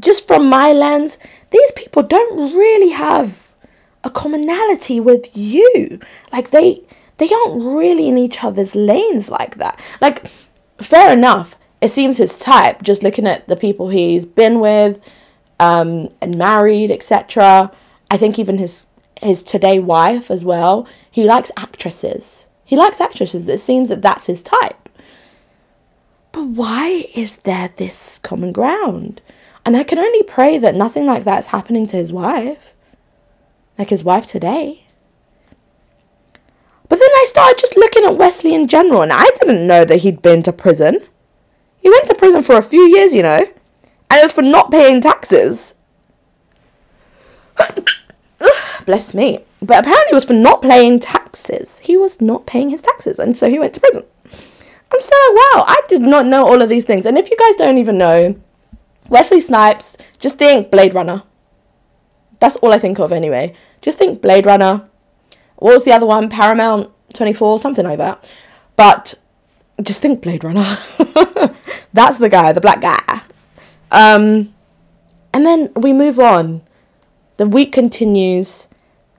just 0.00 0.26
from 0.26 0.48
my 0.48 0.72
lens, 0.72 1.18
these 1.50 1.72
people 1.72 2.02
don't 2.02 2.56
really 2.56 2.90
have 2.90 3.52
a 4.02 4.10
commonality 4.10 4.98
with 5.00 5.36
you. 5.36 6.00
Like 6.32 6.50
they 6.50 6.82
they 7.18 7.28
aren't 7.32 7.62
really 7.62 8.08
in 8.08 8.18
each 8.18 8.42
other's 8.42 8.74
lanes 8.74 9.28
like 9.28 9.56
that. 9.56 9.80
Like 10.00 10.30
fair 10.80 11.12
enough, 11.12 11.56
it 11.80 11.90
seems 11.90 12.16
his 12.16 12.38
type 12.38 12.82
just 12.82 13.02
looking 13.02 13.26
at 13.26 13.48
the 13.48 13.56
people 13.56 13.88
he's 13.88 14.26
been 14.26 14.60
with 14.60 14.98
um, 15.60 16.08
and 16.20 16.36
married, 16.36 16.90
etc. 16.90 17.70
I 18.10 18.16
think 18.16 18.38
even 18.38 18.58
his 18.58 18.86
his 19.22 19.42
today 19.42 19.78
wife 19.78 20.30
as 20.30 20.44
well. 20.44 20.86
He 21.10 21.24
likes 21.24 21.50
actresses. 21.56 22.46
He 22.64 22.76
likes 22.76 23.00
actresses. 23.00 23.48
It 23.48 23.60
seems 23.60 23.88
that 23.88 24.02
that's 24.02 24.26
his 24.26 24.42
type. 24.42 24.88
But 26.32 26.48
why 26.48 27.06
is 27.14 27.38
there 27.38 27.72
this 27.76 28.18
common 28.18 28.52
ground? 28.52 29.22
And 29.64 29.76
I 29.76 29.84
can 29.84 29.98
only 29.98 30.22
pray 30.22 30.58
that 30.58 30.74
nothing 30.74 31.06
like 31.06 31.24
that 31.24 31.40
is 31.40 31.46
happening 31.46 31.86
to 31.88 31.96
his 31.96 32.12
wife. 32.12 32.74
Like 33.78 33.90
his 33.90 34.04
wife 34.04 34.26
today. 34.26 34.84
But 36.88 36.98
then 36.98 37.10
I 37.10 37.24
started 37.28 37.58
just 37.58 37.76
looking 37.76 38.04
at 38.04 38.16
Wesley 38.16 38.54
in 38.54 38.68
general, 38.68 39.02
and 39.02 39.12
I 39.12 39.24
didn't 39.40 39.66
know 39.66 39.84
that 39.84 40.02
he'd 40.02 40.22
been 40.22 40.42
to 40.44 40.52
prison. 40.52 41.00
He 41.86 41.90
went 41.90 42.08
to 42.08 42.16
prison 42.16 42.42
for 42.42 42.56
a 42.56 42.62
few 42.62 42.82
years, 42.82 43.14
you 43.14 43.22
know, 43.22 43.46
and 44.10 44.18
it 44.18 44.24
was 44.24 44.32
for 44.32 44.42
not 44.42 44.72
paying 44.72 45.00
taxes. 45.00 45.72
Bless 48.84 49.14
me. 49.14 49.44
But 49.62 49.78
apparently 49.78 50.10
it 50.10 50.14
was 50.16 50.24
for 50.24 50.32
not 50.32 50.62
paying 50.62 50.98
taxes. 50.98 51.78
He 51.78 51.96
was 51.96 52.20
not 52.20 52.44
paying 52.44 52.70
his 52.70 52.82
taxes, 52.82 53.20
and 53.20 53.36
so 53.36 53.48
he 53.48 53.60
went 53.60 53.72
to 53.74 53.78
prison. 53.78 54.02
I'm 54.24 55.00
so 55.00 55.14
like, 55.28 55.36
wow, 55.54 55.64
I 55.68 55.80
did 55.86 56.02
not 56.02 56.26
know 56.26 56.44
all 56.44 56.60
of 56.60 56.68
these 56.68 56.84
things. 56.84 57.06
And 57.06 57.16
if 57.16 57.30
you 57.30 57.36
guys 57.36 57.54
don't 57.54 57.78
even 57.78 57.98
know, 57.98 58.34
Wesley 59.08 59.40
Snipes, 59.40 59.96
just 60.18 60.38
think 60.38 60.72
Blade 60.72 60.92
Runner. 60.92 61.22
That's 62.40 62.56
all 62.56 62.72
I 62.72 62.80
think 62.80 62.98
of 62.98 63.12
anyway. 63.12 63.54
Just 63.80 63.96
think 63.96 64.20
Blade 64.20 64.46
Runner. 64.46 64.88
What 65.54 65.74
was 65.74 65.84
the 65.84 65.92
other 65.92 66.06
one? 66.06 66.30
Paramount 66.30 66.90
24, 67.14 67.60
something 67.60 67.84
like 67.84 67.98
that. 67.98 68.28
But 68.74 69.14
just 69.80 70.02
think 70.02 70.20
Blade 70.20 70.42
Runner. 70.42 70.66
That's 71.96 72.18
the 72.18 72.28
guy, 72.28 72.52
the 72.52 72.60
black 72.60 72.82
guy. 72.82 73.22
Um, 73.90 74.54
and 75.32 75.46
then 75.46 75.72
we 75.74 75.94
move 75.94 76.20
on. 76.20 76.60
The 77.38 77.46
week 77.46 77.72
continues, 77.72 78.66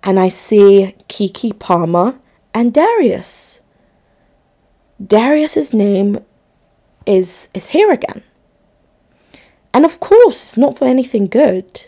and 0.04 0.20
I 0.20 0.30
see 0.30 0.94
Keke 1.10 1.58
Palmer 1.58 2.20
and 2.54 2.72
Darius. 2.72 3.62
Darius's 5.04 5.74
name 5.74 6.24
is 7.08 7.50
is 7.56 7.70
here 7.70 7.90
again. 7.92 8.22
And 9.74 9.84
of 9.84 10.00
course, 10.00 10.44
it's 10.44 10.58
not 10.58 10.78
for 10.78 10.86
anything 10.86 11.26
good. 11.26 11.88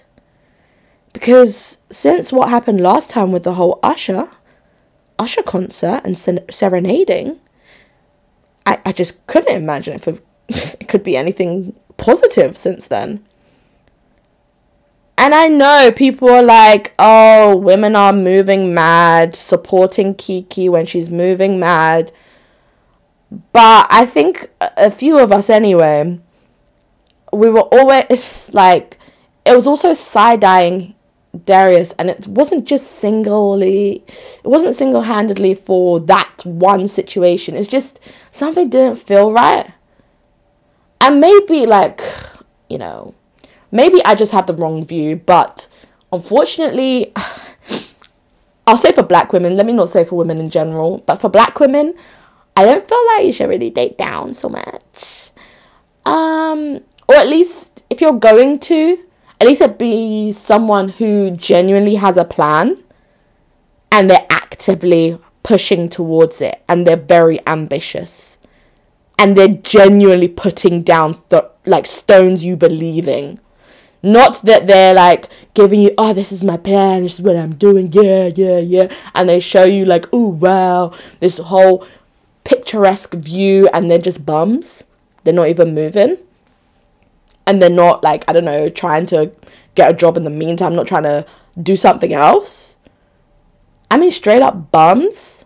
Because 1.13 1.77
since 1.91 2.33
what 2.33 2.49
happened 2.49 2.81
last 2.81 3.11
time 3.11 3.31
with 3.31 3.43
the 3.43 3.53
whole 3.53 3.79
Usher, 3.83 4.31
Usher 5.19 5.43
concert 5.43 6.01
and 6.03 6.17
serenading, 6.17 7.39
I, 8.65 8.79
I 8.83 8.91
just 8.91 9.27
couldn't 9.27 9.55
imagine 9.55 10.01
it, 10.01 10.23
it 10.49 10.87
could 10.87 11.03
be 11.03 11.15
anything 11.15 11.75
positive 11.97 12.57
since 12.57 12.87
then. 12.87 13.25
And 15.17 15.35
I 15.35 15.49
know 15.49 15.91
people 15.91 16.29
are 16.29 16.41
like, 16.41 16.93
oh, 16.97 17.55
women 17.55 17.95
are 17.95 18.13
moving 18.13 18.73
mad, 18.73 19.35
supporting 19.35 20.15
Keke 20.15 20.69
when 20.69 20.85
she's 20.85 21.09
moving 21.09 21.59
mad. 21.59 22.13
But 23.51 23.87
I 23.89 24.05
think 24.05 24.49
a 24.61 24.89
few 24.89 25.19
of 25.19 25.33
us, 25.33 25.49
anyway, 25.49 26.19
we 27.33 27.49
were 27.49 27.61
always 27.61 28.49
like, 28.53 28.97
it 29.45 29.55
was 29.55 29.67
also 29.67 29.93
side 29.93 30.43
eyeing 30.43 30.95
Darius, 31.45 31.93
and 31.99 32.09
it 32.09 32.25
wasn't 32.25 32.65
just 32.65 32.87
singly, 32.87 34.03
it 34.43 34.47
wasn't 34.47 34.75
single 34.75 35.03
handedly 35.03 35.53
for 35.53 35.99
that 35.99 36.43
one 36.45 36.87
situation. 36.87 37.55
It's 37.55 37.69
just 37.69 37.99
something 38.31 38.69
didn't 38.69 38.97
feel 38.97 39.31
right. 39.31 39.71
And 41.01 41.19
maybe, 41.19 41.65
like, 41.65 42.01
you 42.69 42.77
know, 42.77 43.13
maybe 43.71 44.03
I 44.05 44.15
just 44.15 44.31
have 44.31 44.47
the 44.47 44.53
wrong 44.53 44.83
view, 44.83 45.15
but 45.15 45.67
unfortunately, 46.11 47.13
I'll 48.67 48.77
say 48.77 48.91
for 48.91 49.03
black 49.03 49.33
women, 49.33 49.55
let 49.55 49.65
me 49.65 49.73
not 49.73 49.89
say 49.89 50.03
for 50.03 50.15
women 50.15 50.39
in 50.39 50.49
general, 50.49 50.99
but 51.05 51.17
for 51.17 51.29
black 51.29 51.59
women, 51.59 51.95
I 52.55 52.65
don't 52.65 52.87
feel 52.87 53.05
like 53.07 53.25
you 53.25 53.31
should 53.31 53.49
really 53.49 53.69
date 53.69 53.97
down 53.97 54.33
so 54.33 54.49
much. 54.49 55.31
Um, 56.05 56.81
or 57.07 57.15
at 57.15 57.27
least 57.27 57.83
if 57.89 58.01
you're 58.01 58.13
going 58.13 58.59
to, 58.59 59.03
at 59.39 59.47
least 59.47 59.61
it 59.61 59.79
be 59.79 60.31
someone 60.31 60.89
who 60.89 61.31
genuinely 61.31 61.95
has 61.95 62.17
a 62.17 62.25
plan 62.25 62.83
and 63.91 64.09
they're 64.09 64.27
actively 64.29 65.17
pushing 65.41 65.89
towards 65.89 66.41
it 66.41 66.61
and 66.67 66.85
they're 66.85 66.97
very 66.97 67.39
ambitious 67.47 68.28
and 69.19 69.37
they're 69.37 69.47
genuinely 69.49 70.27
putting 70.27 70.81
down 70.81 71.21
the 71.29 71.47
like 71.65 71.85
stones 71.85 72.43
you 72.43 72.55
believing 72.57 73.39
not 74.01 74.41
that 74.43 74.65
they're 74.65 74.95
like 74.95 75.29
giving 75.53 75.81
you 75.81 75.93
oh 75.97 76.13
this 76.13 76.31
is 76.31 76.43
my 76.43 76.57
plan 76.57 77.03
this 77.03 77.15
is 77.15 77.21
what 77.21 77.35
i'm 77.35 77.53
doing 77.55 77.91
yeah 77.93 78.31
yeah 78.35 78.57
yeah 78.57 78.91
and 79.13 79.29
they 79.29 79.39
show 79.39 79.65
you 79.65 79.85
like 79.85 80.07
oh 80.11 80.27
wow 80.27 80.91
this 81.19 81.37
whole 81.37 81.85
picturesque 82.43 83.13
view 83.13 83.69
and 83.73 83.91
they're 83.91 83.99
just 83.99 84.25
bums 84.25 84.83
they're 85.23 85.33
not 85.33 85.49
even 85.49 85.75
moving 85.75 86.17
and 87.49 87.61
they're 87.61 87.69
not 87.69 88.03
like 88.03 88.23
I 88.27 88.33
don't 88.33 88.45
know 88.45 88.69
trying 88.69 89.07
to 89.07 89.31
get 89.73 89.89
a 89.89 89.93
job 89.93 90.17
in 90.17 90.23
the 90.23 90.29
meantime, 90.29 90.75
not 90.75 90.87
trying 90.87 91.03
to 91.03 91.25
do 91.61 91.75
something 91.75 92.13
else. 92.13 92.75
I 93.89 93.97
mean, 93.97 94.11
straight 94.11 94.43
up 94.43 94.71
bums. 94.71 95.45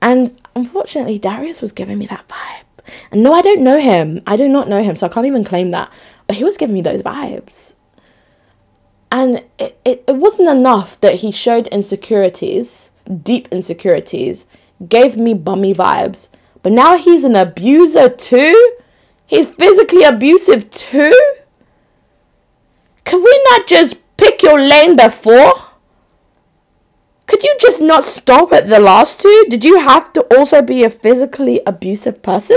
And 0.00 0.37
unfortunately, 0.58 1.18
Darius 1.18 1.62
was 1.62 1.72
giving 1.72 1.98
me 1.98 2.06
that 2.06 2.28
vibe. 2.28 2.64
And 3.10 3.22
no, 3.22 3.32
I 3.32 3.42
don't 3.42 3.62
know 3.62 3.78
him. 3.78 4.22
I 4.26 4.36
do 4.36 4.48
not 4.48 4.68
know 4.68 4.82
him, 4.82 4.96
so 4.96 5.06
I 5.06 5.10
can't 5.10 5.26
even 5.26 5.44
claim 5.44 5.70
that. 5.70 5.90
But 6.26 6.36
he 6.36 6.44
was 6.44 6.56
giving 6.56 6.74
me 6.74 6.82
those 6.82 7.02
vibes. 7.02 7.72
And 9.10 9.44
it, 9.58 9.80
it, 9.84 10.04
it 10.06 10.16
wasn't 10.16 10.48
enough 10.48 11.00
that 11.00 11.16
he 11.16 11.30
showed 11.30 11.66
insecurities, 11.68 12.90
deep 13.22 13.48
insecurities, 13.50 14.44
gave 14.88 15.16
me 15.16 15.34
bummy 15.34 15.72
vibes. 15.72 16.28
But 16.62 16.72
now 16.72 16.96
he's 16.98 17.24
an 17.24 17.36
abuser 17.36 18.08
too? 18.08 18.76
He's 19.26 19.46
physically 19.46 20.04
abusive 20.04 20.70
too? 20.70 21.18
Can 23.04 23.22
we 23.22 23.42
not 23.50 23.66
just 23.66 23.96
pick 24.16 24.42
your 24.42 24.60
lane 24.60 24.96
before? 24.96 25.54
Could 27.28 27.42
you 27.42 27.54
just 27.60 27.82
not 27.82 28.04
stop 28.04 28.52
at 28.54 28.68
the 28.68 28.80
last 28.80 29.20
two? 29.20 29.44
Did 29.50 29.62
you 29.62 29.78
have 29.78 30.12
to 30.14 30.22
also 30.34 30.62
be 30.62 30.82
a 30.82 30.90
physically 30.90 31.60
abusive 31.66 32.22
person? 32.22 32.56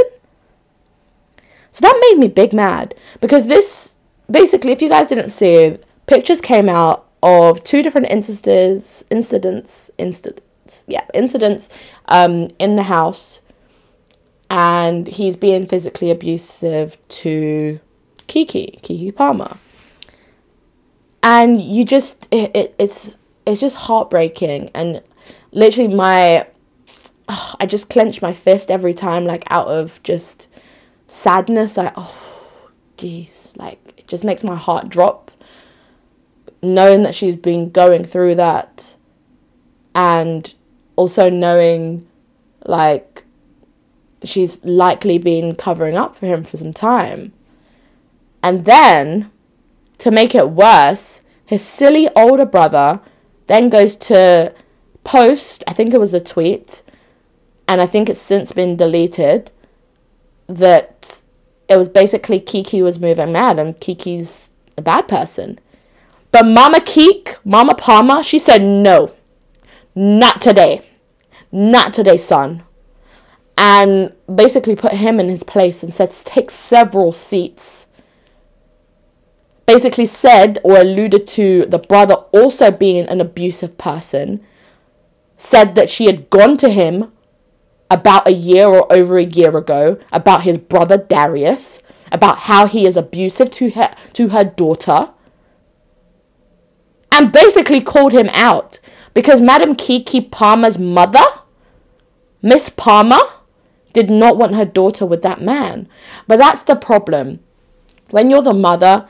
So 1.74 1.82
that 1.82 2.00
made 2.02 2.20
me 2.20 2.30
big 2.30 2.54
mad 2.54 2.96
because 3.20 3.48
this 3.48 3.96
basically, 4.30 4.72
if 4.72 4.82
you 4.82 4.88
guys 4.88 5.08
didn't 5.08 5.32
see 5.32 5.56
it, 5.56 5.84
pictures 6.08 6.40
came 6.40 6.70
out 6.70 7.06
of 7.22 7.64
two 7.66 7.84
different 7.84 8.08
instances, 8.10 9.04
incidents, 9.10 9.92
incidents, 9.98 10.86
yeah, 10.88 11.06
incidents 11.14 11.68
um, 12.08 12.48
in 12.58 12.78
the 12.78 12.84
house 12.84 13.42
and 14.50 15.08
he's 15.08 15.36
being 15.36 15.68
physically 15.68 16.12
abusive 16.12 16.98
to 17.10 17.82
Keke, 18.28 18.82
Keke 18.82 19.14
Palmer. 19.14 19.58
And 21.22 21.62
you 21.62 21.84
just 21.84 22.30
it, 22.32 22.56
it, 22.56 22.76
it's 22.80 23.12
it's 23.46 23.62
just 23.62 23.76
heartbreaking 23.76 24.70
and 24.74 25.02
literally 25.52 25.94
my 25.94 26.48
oh, 27.28 27.56
I 27.60 27.66
just 27.66 27.90
clench 27.90 28.22
my 28.22 28.34
fist 28.34 28.72
every 28.72 28.94
time 28.94 29.26
like 29.26 29.44
out 29.50 29.68
of 29.68 30.02
just 30.04 30.48
sadness 31.08 31.78
like 31.78 31.94
oh 31.98 32.16
jeez 32.98 33.56
like 33.58 33.80
it 33.98 34.08
just 34.08 34.24
makes 34.24 34.44
my 34.44 34.56
heart 34.56 34.90
drop 34.90 35.32
knowing 36.62 37.04
that 37.04 37.16
she's 37.16 37.38
been 37.38 37.70
going 37.72 38.04
through 38.04 38.36
that 38.36 38.96
and 39.96 40.54
also 40.96 41.30
knowing 41.30 42.08
like 42.66 43.24
she's 44.24 44.64
likely 44.64 45.18
been 45.18 45.56
covering 45.56 45.98
up 45.98 46.16
for 46.16 46.28
him 46.28 46.44
for 46.44 46.58
some 46.58 46.74
time. 46.74 47.34
And 48.44 48.66
then 48.66 49.32
to 50.00 50.12
make 50.12 50.34
it 50.36 50.50
worse 50.50 51.22
his 51.46 51.64
silly 51.64 52.10
older 52.16 52.46
brother 52.46 53.02
then 53.52 53.70
goes 53.70 53.96
to 53.96 54.54
post 55.04 55.64
i 55.68 55.74
think 55.74 55.94
it 55.94 56.00
was 56.00 56.14
a 56.14 56.20
tweet 56.20 56.82
and 57.68 57.82
i 57.82 57.86
think 57.86 58.10
it's 58.10 58.20
since 58.20 58.52
been 58.52 58.76
deleted 58.76 59.52
that 60.48 61.22
it 61.68 61.78
was 61.78 61.90
basically 61.90 62.40
keke 62.40 62.84
was 62.84 63.00
moving 63.00 63.32
mad 63.32 63.58
and 63.60 63.76
keke's 63.80 64.50
a 64.78 64.82
bad 64.82 65.08
person 65.08 65.60
but 66.32 66.46
Mama 66.46 66.80
Keek, 66.80 67.36
Mama 67.44 67.76
Palmer, 67.76 68.24
she 68.24 68.40
said 68.40 68.64
no. 68.64 69.14
Not 69.94 70.42
today. 70.42 70.88
Not 71.52 71.94
today, 71.94 72.18
son. 72.18 72.64
And 73.58 74.14
basically 74.34 74.76
put 74.76 74.94
him 74.94 75.20
in 75.20 75.28
his 75.28 75.44
place 75.44 75.84
and 75.84 75.94
said 75.94 76.14
take 76.24 76.50
several 76.50 77.12
seats. 77.12 77.86
Basically 79.74 80.06
said 80.06 80.60
or 80.64 80.78
alluded 80.78 81.28
to 81.28 81.66
the 81.66 81.80
brother 81.80 82.16
also 82.34 82.72
being 82.72 83.08
an 83.08 83.22
abusive 83.22 83.78
person. 83.78 84.42
Said 85.38 85.76
that 85.76 85.90
she 85.90 86.06
had 86.06 86.30
gone 86.30 86.58
to 86.58 86.70
him 86.70 87.12
about 87.90 88.28
a 88.28 88.34
year 88.34 88.68
or 88.68 88.92
over 88.92 89.18
a 89.18 89.24
year 89.24 89.56
ago 89.58 89.98
about 90.12 90.44
his 90.44 90.58
brother 90.58 90.98
Darius, 90.98 91.82
about 92.12 92.40
how 92.40 92.68
he 92.68 92.86
is 92.86 92.98
abusive 92.98 93.50
to 93.52 93.72
her 93.72 93.96
to 94.14 94.30
her 94.30 94.44
daughter 94.44 95.10
and 97.12 97.32
basically 97.32 97.82
called 97.82 98.14
him 98.14 98.30
out 98.34 98.80
because 99.14 99.42
Madam 99.42 99.76
Keke 99.76 100.32
Palmer's 100.32 100.80
mother, 100.80 101.24
Miss 102.42 102.70
Palmer, 102.70 103.22
did 103.94 104.10
not 104.10 104.38
want 104.38 104.56
her 104.56 104.66
daughter 104.66 105.06
with 105.06 105.22
that 105.22 105.42
man. 105.42 105.88
But 106.28 106.40
that's 106.40 106.64
the 106.64 106.76
problem. 106.76 107.40
When 108.10 108.30
you're 108.30 108.42
the 108.42 108.54
mother, 108.54 109.08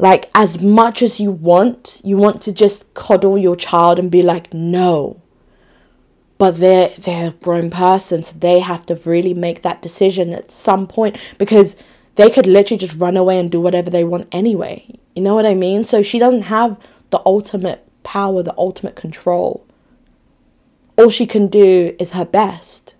like 0.00 0.30
as 0.34 0.62
much 0.62 1.02
as 1.02 1.20
you 1.20 1.30
want, 1.30 2.00
you 2.02 2.16
want 2.16 2.40
to 2.42 2.52
just 2.52 2.92
coddle 2.94 3.36
your 3.36 3.54
child 3.54 3.98
and 3.98 4.10
be 4.10 4.22
like, 4.22 4.54
no. 4.54 5.20
But 6.38 6.56
they're 6.56 6.94
they're 6.96 7.28
a 7.28 7.32
grown 7.32 7.70
person, 7.70 8.22
so 8.22 8.34
they 8.38 8.60
have 8.60 8.86
to 8.86 8.94
really 9.04 9.34
make 9.34 9.60
that 9.60 9.82
decision 9.82 10.32
at 10.32 10.50
some 10.50 10.86
point 10.86 11.18
because 11.36 11.76
they 12.14 12.30
could 12.30 12.46
literally 12.46 12.78
just 12.78 12.98
run 12.98 13.18
away 13.18 13.38
and 13.38 13.50
do 13.50 13.60
whatever 13.60 13.90
they 13.90 14.02
want 14.02 14.26
anyway. 14.32 14.86
You 15.14 15.20
know 15.20 15.34
what 15.34 15.44
I 15.44 15.54
mean? 15.54 15.84
So 15.84 16.00
she 16.02 16.18
doesn't 16.18 16.42
have 16.42 16.78
the 17.10 17.20
ultimate 17.26 17.86
power, 18.02 18.42
the 18.42 18.54
ultimate 18.56 18.96
control. 18.96 19.66
All 20.96 21.10
she 21.10 21.26
can 21.26 21.48
do 21.48 21.94
is 21.98 22.12
her 22.12 22.24
best. 22.24 22.94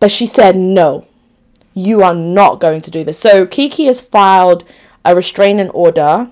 But 0.00 0.10
she 0.10 0.24
said, 0.24 0.56
no, 0.56 1.06
you 1.74 2.02
are 2.02 2.14
not 2.14 2.60
going 2.60 2.80
to 2.80 2.90
do 2.90 3.04
this. 3.04 3.18
So 3.18 3.44
Keke 3.44 3.86
has 3.86 4.00
filed 4.00 4.64
a 5.04 5.14
restraining 5.14 5.70
order 5.70 6.30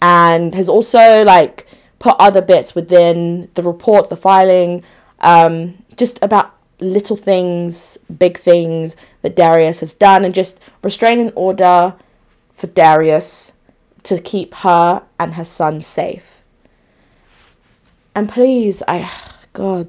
and 0.00 0.54
has 0.54 0.68
also 0.68 1.24
like 1.24 1.66
put 1.98 2.16
other 2.18 2.42
bits 2.42 2.74
within 2.74 3.48
the 3.54 3.62
report, 3.62 4.08
the 4.08 4.16
filing, 4.16 4.82
um, 5.20 5.82
just 5.96 6.18
about 6.22 6.54
little 6.80 7.16
things, 7.16 7.96
big 8.18 8.36
things 8.36 8.96
that 9.22 9.36
Darius 9.36 9.80
has 9.80 9.94
done, 9.94 10.24
and 10.24 10.34
just 10.34 10.58
restraining 10.82 11.30
order 11.30 11.94
for 12.54 12.66
Darius 12.66 13.52
to 14.02 14.18
keep 14.18 14.54
her 14.54 15.04
and 15.18 15.34
her 15.34 15.44
son 15.44 15.80
safe. 15.80 16.42
And 18.14 18.28
please, 18.28 18.82
I 18.88 19.10
God, 19.52 19.88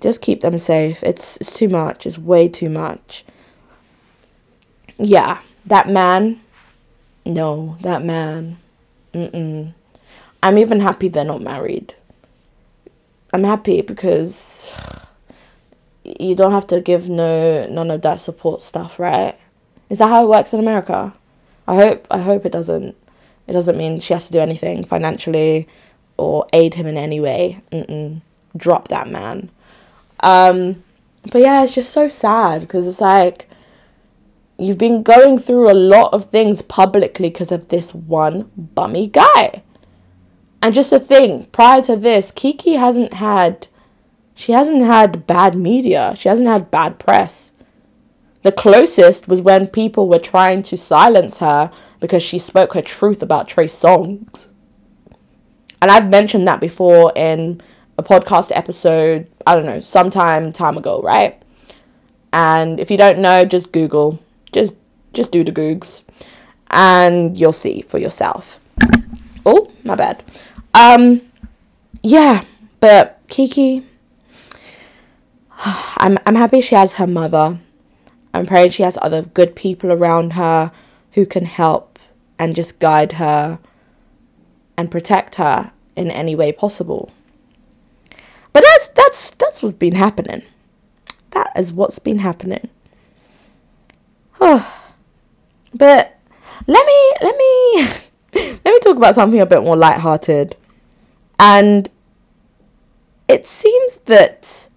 just 0.00 0.20
keep 0.20 0.40
them 0.40 0.56
safe. 0.58 1.02
It's 1.02 1.36
it's 1.38 1.52
too 1.52 1.68
much. 1.68 2.06
It's 2.06 2.18
way 2.18 2.48
too 2.48 2.70
much. 2.70 3.24
Yeah, 4.98 5.40
that 5.66 5.88
man. 5.88 6.40
No, 7.24 7.76
that 7.80 8.04
man. 8.04 8.58
Mm-mm. 9.12 9.72
I'm 10.42 10.58
even 10.58 10.80
happy 10.80 11.08
they're 11.08 11.24
not 11.24 11.40
married. 11.40 11.94
I'm 13.32 13.44
happy 13.44 13.80
because 13.80 14.74
you 16.04 16.34
don't 16.34 16.52
have 16.52 16.66
to 16.68 16.80
give 16.80 17.08
no 17.08 17.66
none 17.66 17.90
of 17.90 18.02
that 18.02 18.20
support 18.20 18.60
stuff, 18.60 18.98
right? 18.98 19.38
Is 19.88 19.98
that 19.98 20.08
how 20.08 20.24
it 20.24 20.28
works 20.28 20.52
in 20.52 20.60
America? 20.60 21.14
I 21.66 21.76
hope 21.76 22.06
I 22.10 22.18
hope 22.18 22.44
it 22.44 22.52
doesn't. 22.52 22.96
It 23.46 23.52
doesn't 23.52 23.76
mean 23.76 24.00
she 24.00 24.12
has 24.14 24.26
to 24.26 24.32
do 24.32 24.38
anything 24.38 24.84
financially 24.84 25.68
or 26.16 26.46
aid 26.52 26.74
him 26.74 26.86
in 26.86 26.96
any 26.96 27.20
way. 27.20 27.62
Mm-mm. 27.72 28.20
Drop 28.56 28.88
that 28.88 29.08
man. 29.08 29.50
Um, 30.20 30.84
but 31.32 31.40
yeah, 31.40 31.62
it's 31.64 31.74
just 31.74 31.92
so 31.92 32.08
sad 32.08 32.60
because 32.60 32.86
it's 32.86 33.00
like 33.00 33.48
you've 34.58 34.78
been 34.78 35.02
going 35.02 35.38
through 35.38 35.70
a 35.70 35.74
lot 35.74 36.12
of 36.12 36.26
things 36.26 36.62
publicly 36.62 37.28
because 37.28 37.52
of 37.52 37.68
this 37.68 37.94
one 37.94 38.50
bummy 38.56 39.08
guy. 39.08 39.62
And 40.62 40.74
just 40.74 40.92
a 40.92 41.00
thing, 41.00 41.44
prior 41.46 41.82
to 41.82 41.96
this, 41.96 42.32
Keke 42.32 42.78
hasn't 42.78 43.14
had 43.14 43.68
she 44.34 44.52
hasn't 44.52 44.82
had 44.82 45.26
bad 45.26 45.54
media. 45.54 46.14
She 46.16 46.28
hasn't 46.28 46.48
had 46.48 46.70
bad 46.70 46.98
press. 46.98 47.52
The 48.42 48.52
closest 48.52 49.28
was 49.28 49.40
when 49.40 49.68
people 49.68 50.08
were 50.08 50.18
trying 50.18 50.62
to 50.64 50.76
silence 50.76 51.38
her 51.38 51.70
because 52.00 52.22
she 52.22 52.38
spoke 52.38 52.74
her 52.74 52.82
truth 52.82 53.22
about 53.22 53.48
Trey 53.48 53.66
Songz. 53.66 54.48
And 55.80 55.90
I've 55.90 56.08
mentioned 56.08 56.46
that 56.48 56.60
before 56.60 57.12
in 57.14 57.60
a 57.96 58.02
podcast 58.02 58.50
episode, 58.54 59.28
I 59.46 59.54
don't 59.54 59.66
know, 59.66 59.80
sometime 59.80 60.52
time 60.52 60.76
ago, 60.76 61.00
right? 61.00 61.40
And 62.32 62.80
if 62.80 62.90
you 62.90 62.96
don't 62.96 63.20
know, 63.20 63.44
just 63.44 63.70
Google. 63.70 64.18
Just 64.54 64.74
just 65.12 65.32
do 65.32 65.42
the 65.42 65.52
googs 65.52 66.02
and 66.70 67.38
you'll 67.38 67.52
see 67.52 67.82
for 67.82 67.98
yourself. 67.98 68.60
Oh, 69.44 69.70
my 69.82 69.96
bad. 69.96 70.22
Um 70.72 71.20
yeah, 72.02 72.44
but 72.78 73.20
Keke 73.28 73.84
I'm 75.98 76.18
I'm 76.24 76.36
happy 76.36 76.60
she 76.60 76.76
has 76.76 76.94
her 76.94 77.06
mother. 77.06 77.58
I'm 78.32 78.46
praying 78.46 78.70
she 78.70 78.84
has 78.84 78.96
other 79.02 79.22
good 79.22 79.56
people 79.56 79.92
around 79.92 80.34
her 80.34 80.70
who 81.12 81.26
can 81.26 81.44
help 81.44 81.98
and 82.38 82.54
just 82.54 82.78
guide 82.78 83.12
her 83.12 83.58
and 84.76 84.90
protect 84.90 85.36
her 85.36 85.72
in 85.96 86.10
any 86.10 86.34
way 86.36 86.52
possible. 86.52 87.10
But 88.52 88.62
that's 88.64 88.88
that's 88.88 89.30
that's 89.30 89.62
what's 89.62 89.76
been 89.76 89.96
happening. 89.96 90.42
That 91.30 91.50
is 91.56 91.72
what's 91.72 91.98
been 91.98 92.20
happening. 92.20 92.68
Oh. 94.46 94.82
but 95.72 96.18
let 96.66 96.86
me 96.86 97.12
let 97.22 97.36
me 97.36 97.88
let 98.64 98.64
me 98.64 98.78
talk 98.80 98.96
about 98.96 99.14
something 99.14 99.40
a 99.40 99.46
bit 99.46 99.62
more 99.62 99.76
light-hearted. 99.76 100.56
And 101.38 101.90
it 103.28 103.46
seems 103.46 103.96
that 104.04 104.68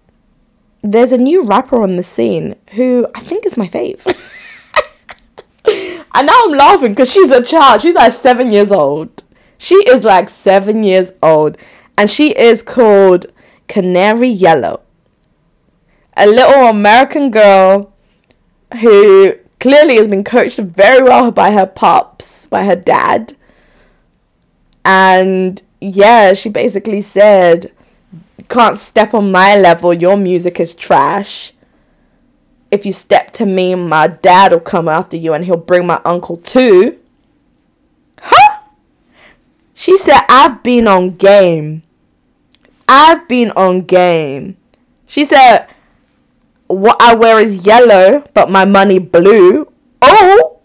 there's 0.82 1.12
a 1.12 1.18
new 1.18 1.42
rapper 1.42 1.82
on 1.82 1.96
the 1.96 2.02
scene 2.02 2.56
who 2.72 3.06
I 3.14 3.20
think 3.20 3.46
is 3.46 3.56
my 3.56 3.68
fave. 3.68 4.00
And 6.18 6.26
now 6.26 6.40
I'm 6.44 6.50
laughing 6.50 6.92
because 6.92 7.12
she's 7.12 7.30
a 7.30 7.44
child. 7.44 7.80
She's 7.80 7.94
like 7.94 8.12
seven 8.12 8.50
years 8.50 8.72
old. 8.72 9.22
She 9.56 9.76
is 9.88 10.02
like 10.02 10.28
seven 10.28 10.82
years 10.82 11.12
old. 11.22 11.56
And 11.96 12.10
she 12.10 12.36
is 12.36 12.60
called 12.60 13.26
Canary 13.68 14.28
Yellow. 14.28 14.80
A 16.16 16.26
little 16.26 16.64
American 16.66 17.30
girl 17.30 17.92
who 18.80 19.34
clearly 19.60 19.96
has 19.96 20.08
been 20.08 20.24
coached 20.24 20.58
very 20.58 21.02
well 21.02 21.30
by 21.30 21.52
her 21.52 21.66
pops, 21.66 22.46
by 22.46 22.64
her 22.64 22.76
dad. 22.76 23.36
And 24.84 25.60
yeah, 25.80 26.34
she 26.34 26.48
basically 26.48 27.02
said, 27.02 27.72
Can't 28.48 28.78
step 28.78 29.14
on 29.14 29.30
my 29.30 29.56
level, 29.56 29.92
your 29.92 30.16
music 30.16 30.60
is 30.60 30.74
trash 30.74 31.52
if 32.70 32.84
you 32.84 32.92
step 32.92 33.32
to 33.32 33.46
me, 33.46 33.74
my 33.74 34.08
dad 34.08 34.52
will 34.52 34.60
come 34.60 34.88
after 34.88 35.16
you 35.16 35.32
and 35.32 35.44
he'll 35.44 35.56
bring 35.56 35.86
my 35.86 36.00
uncle 36.04 36.36
too. 36.36 36.98
Huh? 38.20 38.60
She 39.74 39.96
said, 39.96 40.20
I've 40.28 40.62
been 40.62 40.86
on 40.86 41.16
game. 41.16 41.82
I've 42.86 43.28
been 43.28 43.50
on 43.52 43.82
game. 43.82 44.56
She 45.06 45.24
said, 45.24 45.66
what 46.68 46.96
I 47.00 47.14
wear 47.14 47.40
is 47.40 47.66
yellow, 47.66 48.22
but 48.34 48.50
my 48.50 48.64
money 48.64 48.98
blue. 48.98 49.70
Oh, 50.00 50.60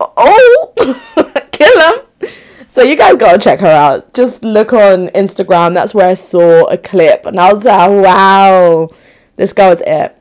oh, 0.00 0.72
kill 1.52 1.92
him. 1.92 2.30
So 2.70 2.82
you 2.82 2.96
guys 2.96 3.16
gotta 3.16 3.38
check 3.38 3.60
her 3.60 3.66
out. 3.66 4.14
Just 4.14 4.44
look 4.44 4.72
on 4.72 5.08
Instagram. 5.08 5.74
That's 5.74 5.94
where 5.94 6.08
I 6.08 6.14
saw 6.14 6.64
a 6.64 6.78
clip, 6.78 7.26
and 7.26 7.38
I 7.38 7.52
was 7.52 7.64
like, 7.64 7.90
wow, 7.90 8.90
this 9.36 9.52
girl 9.52 9.72
is 9.72 9.82
it. 9.86 10.16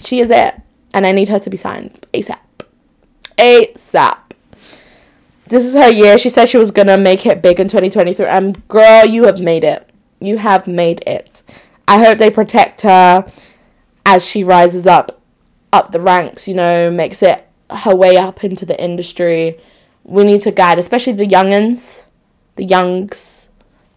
She 0.00 0.20
is 0.20 0.30
it, 0.30 0.54
and 0.94 1.06
I 1.06 1.12
need 1.12 1.28
her 1.28 1.38
to 1.38 1.50
be 1.50 1.58
signed 1.58 2.06
ASAP. 2.14 2.38
ASAP. 3.36 4.18
This 5.46 5.66
is 5.66 5.74
her 5.74 5.90
year. 5.90 6.16
She 6.16 6.30
said 6.30 6.48
she 6.48 6.56
was 6.56 6.70
gonna 6.70 6.96
make 6.96 7.26
it 7.26 7.42
big 7.42 7.60
in 7.60 7.68
2023, 7.68 8.24
and 8.24 8.66
girl, 8.68 9.04
you 9.04 9.24
have 9.24 9.40
made 9.40 9.62
it. 9.62 9.90
You 10.20 10.38
have 10.38 10.66
made 10.66 11.02
it. 11.06 11.42
I 11.86 12.02
hope 12.02 12.18
they 12.18 12.30
protect 12.30 12.82
her 12.82 13.30
as 14.10 14.26
she 14.26 14.42
rises 14.44 14.86
up, 14.86 15.20
up 15.72 15.92
the 15.92 16.00
ranks. 16.00 16.48
You 16.48 16.54
know, 16.54 16.90
makes 16.90 17.22
it 17.22 17.46
her 17.70 17.94
way 17.94 18.16
up 18.16 18.42
into 18.44 18.66
the 18.66 18.82
industry 18.82 19.58
we 20.04 20.24
need 20.24 20.42
to 20.42 20.50
guide, 20.50 20.78
especially 20.78 21.12
the 21.12 21.26
youngins, 21.26 22.00
the 22.56 22.64
youngs. 22.64 23.48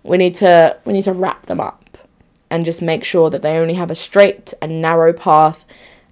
We 0.04 0.18
need 0.18 0.36
to 0.36 0.78
we 0.86 0.94
need 0.94 1.06
to 1.06 1.14
wrap 1.14 1.46
them 1.46 1.60
up 1.60 1.98
and 2.50 2.66
just 2.66 2.82
make 2.82 3.04
sure 3.04 3.30
that 3.30 3.42
they 3.42 3.58
only 3.58 3.74
have 3.76 3.90
a 3.90 3.96
straight 3.96 4.54
and 4.62 4.82
narrow 4.82 5.14
path 5.14 5.66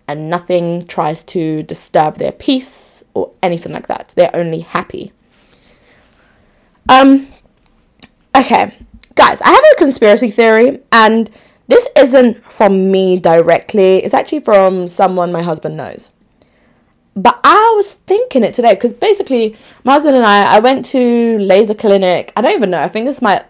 and 0.08 0.30
nothing 0.30 0.88
tries 0.88 1.24
to 1.24 1.62
disturb 1.64 2.18
their 2.18 2.32
peace 2.32 3.04
or 3.14 3.32
anything 3.44 3.74
like 3.74 3.88
that. 3.88 4.14
They're 4.16 4.36
only 4.36 4.62
happy. 4.62 5.12
Um 6.88 7.28
okay, 8.36 8.74
guys, 9.16 9.42
I 9.42 9.52
have 9.52 9.64
a 9.74 9.76
conspiracy 9.76 10.32
theory 10.32 10.80
and 10.92 11.30
this 11.72 11.88
isn't 11.96 12.52
from 12.52 12.92
me 12.92 13.18
directly. 13.18 14.04
It's 14.04 14.14
actually 14.14 14.42
from 14.42 14.90
someone 14.90 15.32
my 15.32 15.42
husband 15.42 15.78
knows. 15.78 16.12
But 17.16 17.40
I 17.46 17.74
was 17.76 17.94
thinking 17.94 18.44
it 18.44 18.54
today 18.54 18.74
because 18.74 18.92
basically 18.92 19.56
my 19.86 19.94
husband 19.94 20.18
and 20.18 20.26
I 20.26 20.56
I 20.56 20.60
went 20.60 20.84
to 20.88 21.38
laser 21.40 21.74
clinic. 21.74 22.34
I 22.36 22.42
don't 22.42 22.56
even 22.56 22.72
know. 22.72 22.82
I 22.82 22.90
think 22.90 23.06
this 23.06 23.18
is 23.18 23.22
my 23.22 23.46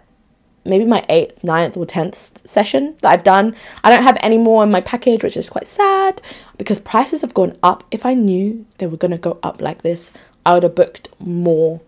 maybe 0.63 0.85
my 0.85 1.03
eighth, 1.09 1.43
ninth, 1.43 1.75
or 1.75 1.87
tenth 1.87 2.47
session 2.47 2.95
that 3.01 3.11
I've 3.11 3.23
done. 3.23 3.55
I 3.83 3.89
don't 3.89 4.03
have 4.03 4.17
any 4.21 4.37
more 4.37 4.63
in 4.63 4.69
my 4.69 4.81
package, 4.81 5.23
which 5.23 5.35
is 5.35 5.49
quite 5.49 5.67
sad 5.67 6.21
because 6.59 6.79
prices 6.79 7.21
have 7.21 7.33
gone 7.33 7.57
up. 7.63 7.83
If 7.89 8.05
I 8.05 8.13
knew 8.13 8.67
they 8.77 8.85
were 8.85 8.97
gonna 8.97 9.17
go 9.17 9.39
up 9.41 9.61
like 9.61 9.81
this, 9.81 10.11
I 10.45 10.53
would 10.53 10.63
have 10.63 10.75
booked 10.75 11.09
more 11.19 11.81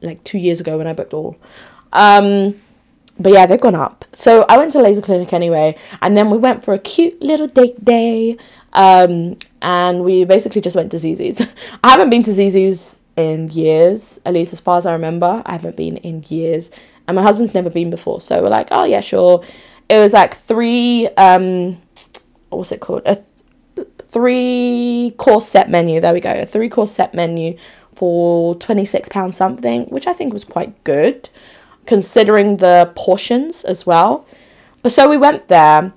like 0.00 0.24
two 0.24 0.38
years 0.38 0.60
ago 0.60 0.78
when 0.78 0.86
I 0.86 0.94
booked 0.94 1.12
all. 1.12 1.36
Um, 1.92 2.60
but 3.18 3.32
yeah, 3.32 3.46
they've 3.46 3.60
gone 3.60 3.74
up. 3.74 4.04
So 4.12 4.44
I 4.48 4.56
went 4.56 4.72
to 4.72 4.80
laser 4.80 5.02
clinic 5.02 5.32
anyway, 5.32 5.76
and 6.02 6.16
then 6.16 6.30
we 6.30 6.38
went 6.38 6.64
for 6.64 6.74
a 6.74 6.78
cute 6.78 7.20
little 7.20 7.46
date 7.48 7.84
day. 7.84 8.36
Um, 8.72 9.38
and 9.60 10.04
we 10.04 10.24
basically 10.24 10.60
just 10.60 10.76
went 10.76 10.90
to 10.92 10.98
Zizzi's. 10.98 11.40
I 11.84 11.90
haven't 11.90 12.10
been 12.10 12.22
to 12.24 12.32
Zizzi's 12.32 13.00
in 13.16 13.48
years, 13.48 14.20
at 14.24 14.34
least 14.34 14.52
as 14.52 14.60
far 14.60 14.78
as 14.78 14.86
I 14.86 14.92
remember. 14.92 15.42
I 15.44 15.52
haven't 15.52 15.76
been 15.76 15.96
in 15.98 16.24
years, 16.28 16.70
and 17.06 17.16
my 17.16 17.22
husband's 17.22 17.54
never 17.54 17.70
been 17.70 17.90
before. 17.90 18.20
So 18.20 18.42
we're 18.42 18.48
like, 18.48 18.68
oh 18.70 18.84
yeah, 18.84 19.00
sure. 19.00 19.42
It 19.88 19.98
was 19.98 20.12
like 20.12 20.36
three, 20.36 21.08
um, 21.16 21.80
what's 22.50 22.70
it 22.70 22.80
called? 22.80 23.02
A 23.06 23.16
th- 23.74 23.88
three 24.10 25.14
course 25.16 25.48
set 25.48 25.68
menu. 25.70 26.00
There 26.00 26.12
we 26.12 26.20
go. 26.20 26.32
A 26.32 26.46
three 26.46 26.68
course 26.68 26.92
set 26.92 27.14
menu 27.14 27.56
for 27.94 28.54
twenty 28.56 28.84
six 28.84 29.08
pounds 29.08 29.36
something, 29.36 29.86
which 29.86 30.06
I 30.06 30.12
think 30.12 30.32
was 30.32 30.44
quite 30.44 30.84
good, 30.84 31.28
considering 31.88 32.58
the 32.58 32.92
portions 32.94 33.64
as 33.64 33.86
well. 33.86 34.26
But 34.82 34.92
so 34.92 35.08
we 35.08 35.16
went 35.16 35.48
there, 35.48 35.92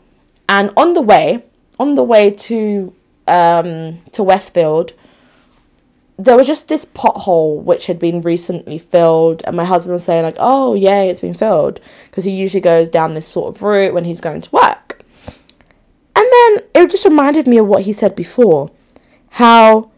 and 0.50 0.72
on 0.76 0.94
the 0.94 1.02
way, 1.02 1.44
on 1.78 1.96
the 1.96 2.04
way 2.04 2.32
to 2.32 2.96
um, 3.28 4.00
to 4.14 4.24
Westfield, 4.24 4.94
there 6.18 6.38
was 6.38 6.48
just 6.48 6.70
this 6.70 6.86
pothole 6.86 7.62
which 7.62 7.86
had 7.88 8.00
been 8.00 8.22
recently 8.22 8.80
filled, 8.80 9.44
and 9.46 9.56
my 9.56 9.66
husband 9.66 9.94
was 9.94 10.06
saying 10.06 10.24
like, 10.24 10.38
"Oh, 10.40 10.74
yay, 10.74 11.10
it's 11.10 11.20
been 11.20 11.36
filled," 11.36 11.82
because 12.06 12.24
he 12.24 12.32
usually 12.32 12.62
goes 12.62 12.88
down 12.90 13.14
this 13.14 13.28
sort 13.28 13.54
of 13.54 13.62
route 13.62 13.94
when 13.94 14.06
he's 14.06 14.22
going 14.22 14.42
to 14.42 14.52
work. 14.52 15.04
And 16.16 16.26
then 16.32 16.64
it 16.74 16.90
just 16.90 17.06
reminded 17.06 17.48
me 17.48 17.58
of 17.58 17.68
what 17.68 17.84
he 17.84 17.92
said 17.92 18.16
before, 18.16 18.72
how 19.32 19.92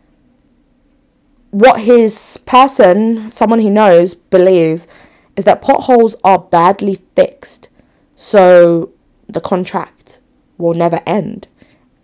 what 1.52 1.82
his 1.82 2.38
person, 2.46 3.32
someone 3.32 3.60
he 3.60 3.70
knows, 3.70 4.16
believes 4.16 4.88
is 5.36 5.46
that 5.46 5.62
potholes 5.62 6.16
are 6.24 6.40
badly 6.40 7.02
fixed, 7.16 7.70
so 8.16 8.92
the 9.28 9.42
contract 9.42 10.20
will 10.58 10.74
never 10.74 11.02
end, 11.06 11.48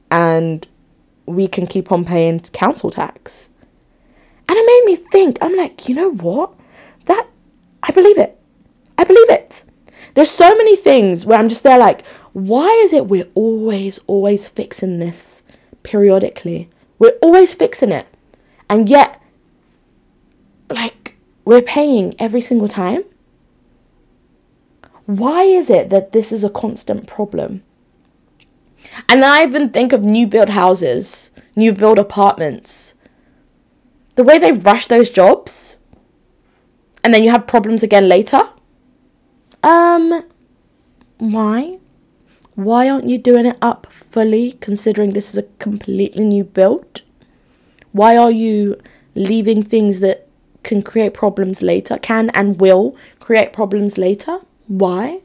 and 0.09 0.67
we 1.25 1.47
can 1.47 1.67
keep 1.67 1.91
on 1.91 2.03
paying 2.03 2.39
council 2.39 2.89
tax. 2.89 3.49
And 4.47 4.57
it 4.57 4.65
made 4.65 4.83
me 4.85 4.95
think, 4.95 5.37
I'm 5.41 5.55
like, 5.55 5.87
you 5.87 5.93
know 5.93 6.11
what? 6.11 6.53
That, 7.05 7.27
I 7.83 7.91
believe 7.91 8.17
it. 8.17 8.39
I 8.97 9.03
believe 9.03 9.29
it. 9.29 9.63
There's 10.15 10.31
so 10.31 10.55
many 10.55 10.75
things 10.75 11.25
where 11.25 11.37
I'm 11.37 11.49
just 11.49 11.61
there 11.61 11.77
like, 11.77 12.03
why 12.33 12.67
is 12.83 12.93
it 12.93 13.07
we're 13.07 13.29
always, 13.35 13.99
always 14.07 14.47
fixing 14.47 14.97
this 14.97 15.43
periodically? 15.83 16.69
We're 16.97 17.17
always 17.21 17.53
fixing 17.53 17.91
it. 17.91 18.07
And 18.67 18.89
yet, 18.89 19.21
like, 20.69 21.15
we're 21.45 21.61
paying 21.61 22.15
every 22.19 22.41
single 22.41 22.67
time. 22.67 23.03
Why 25.09 25.41
is 25.41 25.71
it 25.71 25.89
that 25.89 26.11
this 26.11 26.31
is 26.31 26.43
a 26.43 26.51
constant 26.51 27.07
problem? 27.07 27.63
And 29.09 29.23
then 29.23 29.31
I 29.31 29.41
even 29.41 29.71
think 29.71 29.91
of 29.91 30.03
new 30.03 30.27
build 30.27 30.49
houses, 30.49 31.31
new 31.55 31.73
build 31.73 31.97
apartments. 31.97 32.93
The 34.13 34.23
way 34.23 34.37
they 34.37 34.51
rush 34.51 34.85
those 34.85 35.09
jobs, 35.09 35.77
and 37.03 37.11
then 37.11 37.23
you 37.23 37.31
have 37.31 37.47
problems 37.47 37.81
again 37.81 38.07
later. 38.07 38.49
Um, 39.63 40.25
why? 41.17 41.79
Why 42.53 42.87
aren't 42.87 43.09
you 43.09 43.17
doing 43.17 43.47
it 43.47 43.57
up 43.63 43.91
fully, 43.91 44.51
considering 44.61 45.13
this 45.13 45.31
is 45.31 45.39
a 45.39 45.49
completely 45.57 46.23
new 46.23 46.43
build? 46.43 47.01
Why 47.93 48.15
are 48.15 48.29
you 48.29 48.79
leaving 49.15 49.63
things 49.63 50.01
that 50.01 50.27
can 50.61 50.83
create 50.83 51.15
problems 51.15 51.63
later, 51.63 51.97
can 51.97 52.29
and 52.35 52.59
will 52.59 52.95
create 53.19 53.53
problems 53.53 53.97
later? 53.97 54.41
Why? 54.69 55.21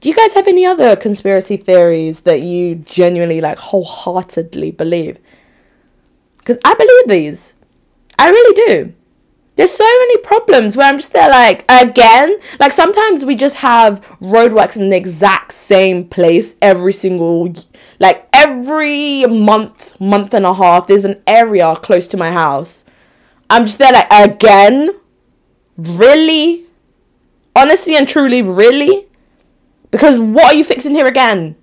Do 0.00 0.08
you 0.08 0.14
guys 0.14 0.32
have 0.32 0.48
any 0.48 0.64
other 0.64 0.96
conspiracy 0.96 1.58
theories 1.58 2.20
that 2.20 2.40
you 2.40 2.76
genuinely 2.76 3.40
like 3.42 3.58
wholeheartedly 3.58 4.70
believe? 4.70 5.18
Because 6.38 6.58
I 6.64 6.74
believe 6.74 7.08
these. 7.08 7.52
I 8.18 8.30
really 8.30 8.66
do. 8.66 8.94
There's 9.56 9.72
so 9.72 9.84
many 9.84 10.18
problems 10.18 10.76
where 10.76 10.86
I'm 10.86 10.96
just 10.96 11.12
there 11.12 11.28
like 11.28 11.70
again. 11.70 12.38
Like 12.58 12.72
sometimes 12.72 13.26
we 13.26 13.34
just 13.34 13.56
have 13.56 14.00
roadworks 14.22 14.76
in 14.76 14.88
the 14.88 14.96
exact 14.96 15.52
same 15.52 16.08
place 16.08 16.54
every 16.62 16.94
single 16.94 17.52
like 17.98 18.26
every 18.32 19.26
month, 19.26 19.98
month 20.00 20.32
and 20.32 20.46
a 20.46 20.54
half, 20.54 20.86
there's 20.86 21.04
an 21.04 21.22
area 21.26 21.76
close 21.76 22.06
to 22.08 22.16
my 22.16 22.30
house. 22.30 22.86
I'm 23.50 23.66
just 23.66 23.78
there 23.78 23.92
like 23.92 24.10
again? 24.10 24.98
Really? 25.76 26.65
Honestly 27.56 27.96
and 27.96 28.06
truly, 28.06 28.42
really? 28.42 29.08
Because 29.90 30.18
what 30.20 30.52
are 30.52 30.54
you 30.54 30.62
fixing 30.62 30.94
here 30.94 31.06
again? 31.06 31.56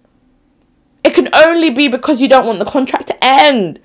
It 1.04 1.14
can 1.14 1.30
only 1.36 1.70
be 1.70 1.88
because 1.88 2.20
you 2.20 2.28
don't 2.28 2.48
want 2.48 2.58
the 2.58 2.66
contract 2.66 3.08
to 3.08 3.24
end. 3.24 3.80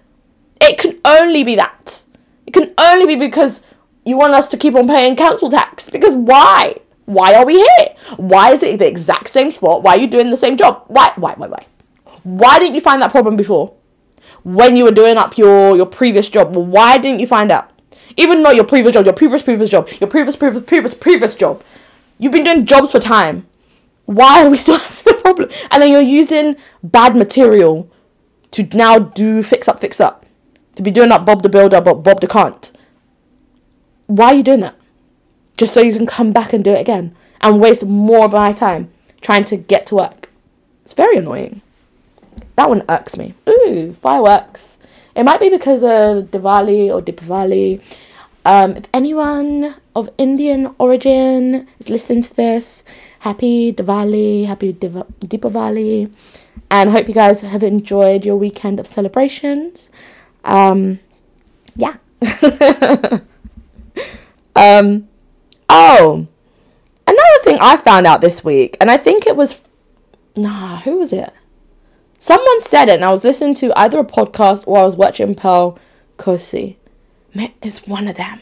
It 0.59 0.79
can 0.79 0.99
only 1.05 1.45
be 1.45 1.55
that. 1.57 2.03
It 2.47 2.55
can 2.55 2.73
only 2.79 3.05
be 3.05 3.17
because 3.17 3.61
you 4.07 4.17
want 4.17 4.33
us 4.33 4.49
to 4.49 4.57
keep 4.57 4.75
on 4.75 4.89
paying 4.89 5.17
council 5.17 5.51
tax. 5.51 5.91
Because 5.91 6.17
why? 6.17 6.77
Why 7.05 7.35
are 7.35 7.45
we 7.45 7.57
here? 7.57 7.89
Why 8.17 8.53
is 8.53 8.63
it 8.63 8.79
the 8.79 8.87
exact 8.87 9.29
same 9.29 9.51
spot? 9.51 9.83
Why 9.83 9.97
are 9.97 9.99
you 9.99 10.07
doing 10.07 10.31
the 10.31 10.37
same 10.39 10.57
job? 10.57 10.85
Why? 10.87 11.13
Why? 11.17 11.35
Why? 11.37 11.49
Why? 11.49 11.67
Why 12.23 12.59
didn't 12.59 12.75
you 12.75 12.81
find 12.81 13.03
that 13.03 13.11
problem 13.11 13.37
before? 13.37 13.75
When 14.45 14.77
you 14.77 14.85
were 14.85 14.93
doing 14.93 15.19
up 15.19 15.37
your 15.37 15.77
your 15.77 15.87
previous 15.87 16.31
job, 16.31 16.57
why 16.57 16.97
didn't 16.97 17.21
you 17.21 17.27
find 17.27 17.53
out? 17.53 17.71
Even 18.17 18.43
not 18.43 18.55
your 18.55 18.65
previous 18.65 18.95
job, 18.95 19.05
your 19.05 19.15
previous 19.15 19.43
previous 19.43 19.69
job, 19.69 19.89
your 20.01 20.09
previous 20.09 20.37
previous 20.37 20.65
previous 20.65 20.95
previous 20.95 21.35
job. 21.35 21.63
You've 22.19 22.33
been 22.33 22.45
doing 22.45 22.67
jobs 22.67 22.93
for 22.93 22.99
time 22.99 23.47
why 24.09 24.43
are 24.43 24.49
we 24.49 24.57
still 24.57 24.79
having 24.79 25.05
the 25.05 25.21
problem? 25.21 25.51
And 25.71 25.83
then 25.83 25.91
you're 25.93 26.01
using 26.01 26.57
bad 26.83 27.15
material 27.15 27.91
to 28.53 28.63
now 28.73 28.99
do 28.99 29.43
fix 29.43 29.69
up, 29.69 29.81
fix 29.81 30.01
up. 30.01 30.25
To 30.77 30.83
be 30.83 30.91
doing 30.91 31.11
that 31.11 31.27
Bob 31.27 31.43
the 31.43 31.51
Builder, 31.51 31.83
but 31.83 31.97
Bob 31.97 32.23
the 32.23 32.27
can't. 32.27 32.73
Why 34.07 34.29
are 34.29 34.35
you 34.35 34.43
doing 34.43 34.61
that? 34.61 34.77
Just 35.59 35.75
so 35.75 35.83
you 35.83 35.93
can 35.93 36.07
come 36.07 36.33
back 36.33 36.55
and 36.55 36.65
do 36.65 36.71
it 36.71 36.81
again 36.81 37.15
and 37.43 37.61
waste 37.61 37.85
more 37.85 38.25
of 38.25 38.33
my 38.33 38.55
time 38.55 38.91
trying 39.21 39.45
to 39.45 39.59
get 39.59 39.87
to 39.89 39.97
work. 39.97 40.31
It's 40.85 40.95
very 40.95 41.19
annoying. 41.19 41.61
That 42.57 42.71
one 42.71 42.85
irks 42.89 43.19
me. 43.19 43.35
Ooh, 43.47 43.93
fireworks. 44.01 44.79
It 45.15 45.25
might 45.25 45.41
be 45.41 45.51
because 45.51 45.83
of 45.83 46.31
Diwali 46.31 46.89
or 46.89 47.03
Deepavali. 47.03 47.83
Um, 48.49 48.79
if 48.79 48.85
anyone 48.95 49.75
of 49.95 50.09
Indian 50.17 50.75
origin 50.79 51.69
is 51.79 51.91
listening 51.91 52.23
to 52.23 52.35
this, 52.35 52.83
happy 53.21 53.75
Diwali, 53.75 54.47
happy 54.47 54.73
Diva- 54.73 55.07
Deepavali, 55.21 56.11
and 56.71 56.89
hope 56.91 57.09
you 57.09 57.15
guys 57.15 57.43
have 57.43 57.63
enjoyed 57.63 58.25
your 58.25 58.37
weekend 58.37 58.81
of 58.81 58.87
celebrations. 58.87 59.91
Um, 60.45 61.01
yeah. 61.77 61.97
um, 64.57 65.09
Oh, 65.69 66.27
another 67.07 67.39
thing 67.45 67.59
I 67.61 67.77
found 67.77 68.07
out 68.07 68.23
this 68.23 68.43
week, 68.43 68.79
and 68.81 68.91
I 68.91 68.97
think 68.97 69.27
it 69.27 69.37
was, 69.37 69.61
nah, 70.35 70.79
who 70.79 70.97
was 70.97 71.13
it? 71.13 71.35
Someone 72.19 72.63
said 72.63 72.89
it, 72.89 72.95
and 72.95 73.05
I 73.05 73.11
was 73.11 73.25
listening 73.25 73.55
to 73.57 73.79
either 73.79 73.99
a 73.99 74.05
podcast 74.05 74.65
or 74.67 74.79
I 74.79 74.85
was 74.85 74.97
watching 74.97 75.35
Pearl 75.35 75.79
Kosi. 76.17 76.78
It's 77.63 77.87
one 77.87 78.09
of 78.09 78.17
them. 78.17 78.41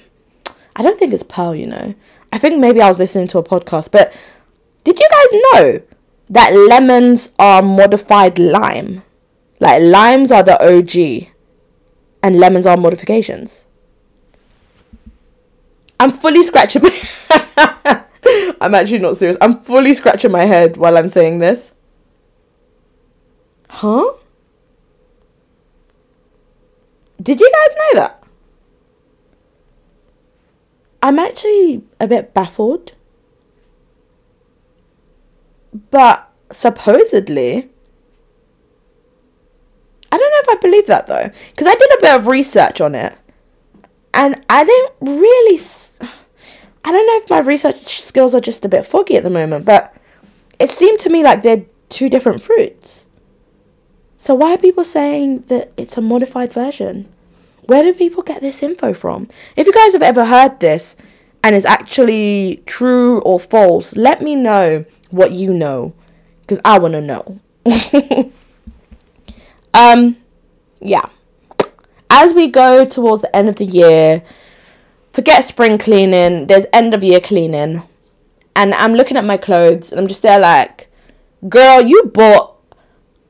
I 0.74 0.82
don't 0.82 0.98
think 0.98 1.12
it's 1.12 1.22
Pearl, 1.22 1.54
you 1.54 1.66
know. 1.66 1.94
I 2.32 2.38
think 2.38 2.58
maybe 2.58 2.80
I 2.80 2.88
was 2.88 2.98
listening 2.98 3.28
to 3.28 3.38
a 3.38 3.42
podcast, 3.42 3.90
but 3.90 4.12
did 4.84 4.98
you 4.98 5.08
guys 5.10 5.42
know 5.52 5.82
that 6.30 6.50
lemons 6.52 7.32
are 7.38 7.62
modified 7.62 8.38
lime? 8.38 9.02
Like 9.58 9.82
limes 9.82 10.30
are 10.30 10.42
the 10.42 10.60
OG 10.62 11.32
and 12.22 12.38
lemons 12.38 12.66
are 12.66 12.76
modifications. 12.76 13.64
I'm 15.98 16.10
fully 16.10 16.42
scratching 16.42 16.82
my 16.82 18.04
I'm 18.60 18.74
actually 18.74 18.98
not 18.98 19.16
serious. 19.16 19.36
I'm 19.40 19.58
fully 19.58 19.94
scratching 19.94 20.30
my 20.30 20.44
head 20.44 20.76
while 20.76 20.98
I'm 20.98 21.08
saying 21.08 21.38
this. 21.38 21.72
Huh? 23.68 24.12
Did 27.22 27.40
you 27.40 27.50
guys 27.50 27.76
know 27.76 28.00
that? 28.00 28.25
I'm 31.06 31.20
actually 31.20 31.84
a 32.00 32.08
bit 32.08 32.34
baffled. 32.34 32.90
But 35.92 36.28
supposedly, 36.50 37.70
I 40.10 40.16
don't 40.18 40.30
know 40.30 40.40
if 40.40 40.48
I 40.48 40.56
believe 40.60 40.88
that 40.88 41.06
though, 41.06 41.30
because 41.50 41.68
I 41.68 41.76
did 41.76 41.92
a 41.92 42.00
bit 42.00 42.14
of 42.16 42.26
research 42.26 42.80
on 42.80 42.96
it, 42.96 43.16
and 44.12 44.44
I 44.50 44.64
didn't 44.64 44.94
really. 45.20 45.60
I 46.00 46.90
don't 46.90 47.06
know 47.06 47.18
if 47.18 47.30
my 47.30 47.38
research 47.38 48.02
skills 48.02 48.34
are 48.34 48.40
just 48.40 48.64
a 48.64 48.68
bit 48.68 48.84
foggy 48.84 49.16
at 49.16 49.22
the 49.22 49.30
moment, 49.30 49.64
but 49.64 49.94
it 50.58 50.72
seemed 50.72 50.98
to 51.00 51.08
me 51.08 51.22
like 51.22 51.42
they're 51.42 51.66
two 51.88 52.08
different 52.08 52.42
fruits. 52.42 53.06
So 54.18 54.34
why 54.34 54.54
are 54.54 54.58
people 54.58 54.82
saying 54.82 55.42
that 55.42 55.70
it's 55.76 55.96
a 55.96 56.00
modified 56.00 56.52
version? 56.52 57.12
Where 57.66 57.82
do 57.82 57.92
people 57.92 58.22
get 58.22 58.42
this 58.42 58.62
info 58.62 58.94
from? 58.94 59.28
If 59.56 59.66
you 59.66 59.72
guys 59.72 59.92
have 59.92 60.02
ever 60.02 60.24
heard 60.26 60.60
this 60.60 60.96
and 61.42 61.54
it's 61.54 61.66
actually 61.66 62.62
true 62.66 63.20
or 63.20 63.38
false, 63.40 63.94
let 63.96 64.22
me 64.22 64.36
know 64.36 64.84
what 65.10 65.32
you 65.32 65.52
know 65.52 65.94
because 66.40 66.60
I 66.64 66.78
want 66.78 66.94
to 66.94 67.00
know. 67.00 67.40
um 69.74 70.16
yeah. 70.80 71.08
As 72.08 72.32
we 72.32 72.46
go 72.48 72.84
towards 72.84 73.22
the 73.22 73.34
end 73.34 73.48
of 73.48 73.56
the 73.56 73.64
year, 73.64 74.22
forget 75.12 75.44
spring 75.44 75.76
cleaning, 75.76 76.46
there's 76.46 76.66
end 76.72 76.94
of 76.94 77.02
year 77.02 77.20
cleaning. 77.20 77.82
And 78.54 78.72
I'm 78.74 78.94
looking 78.94 79.16
at 79.16 79.24
my 79.24 79.36
clothes 79.36 79.90
and 79.90 80.00
I'm 80.00 80.06
just 80.06 80.22
there 80.22 80.38
like, 80.38 80.88
girl, 81.48 81.82
you 81.82 82.04
bought 82.04 82.56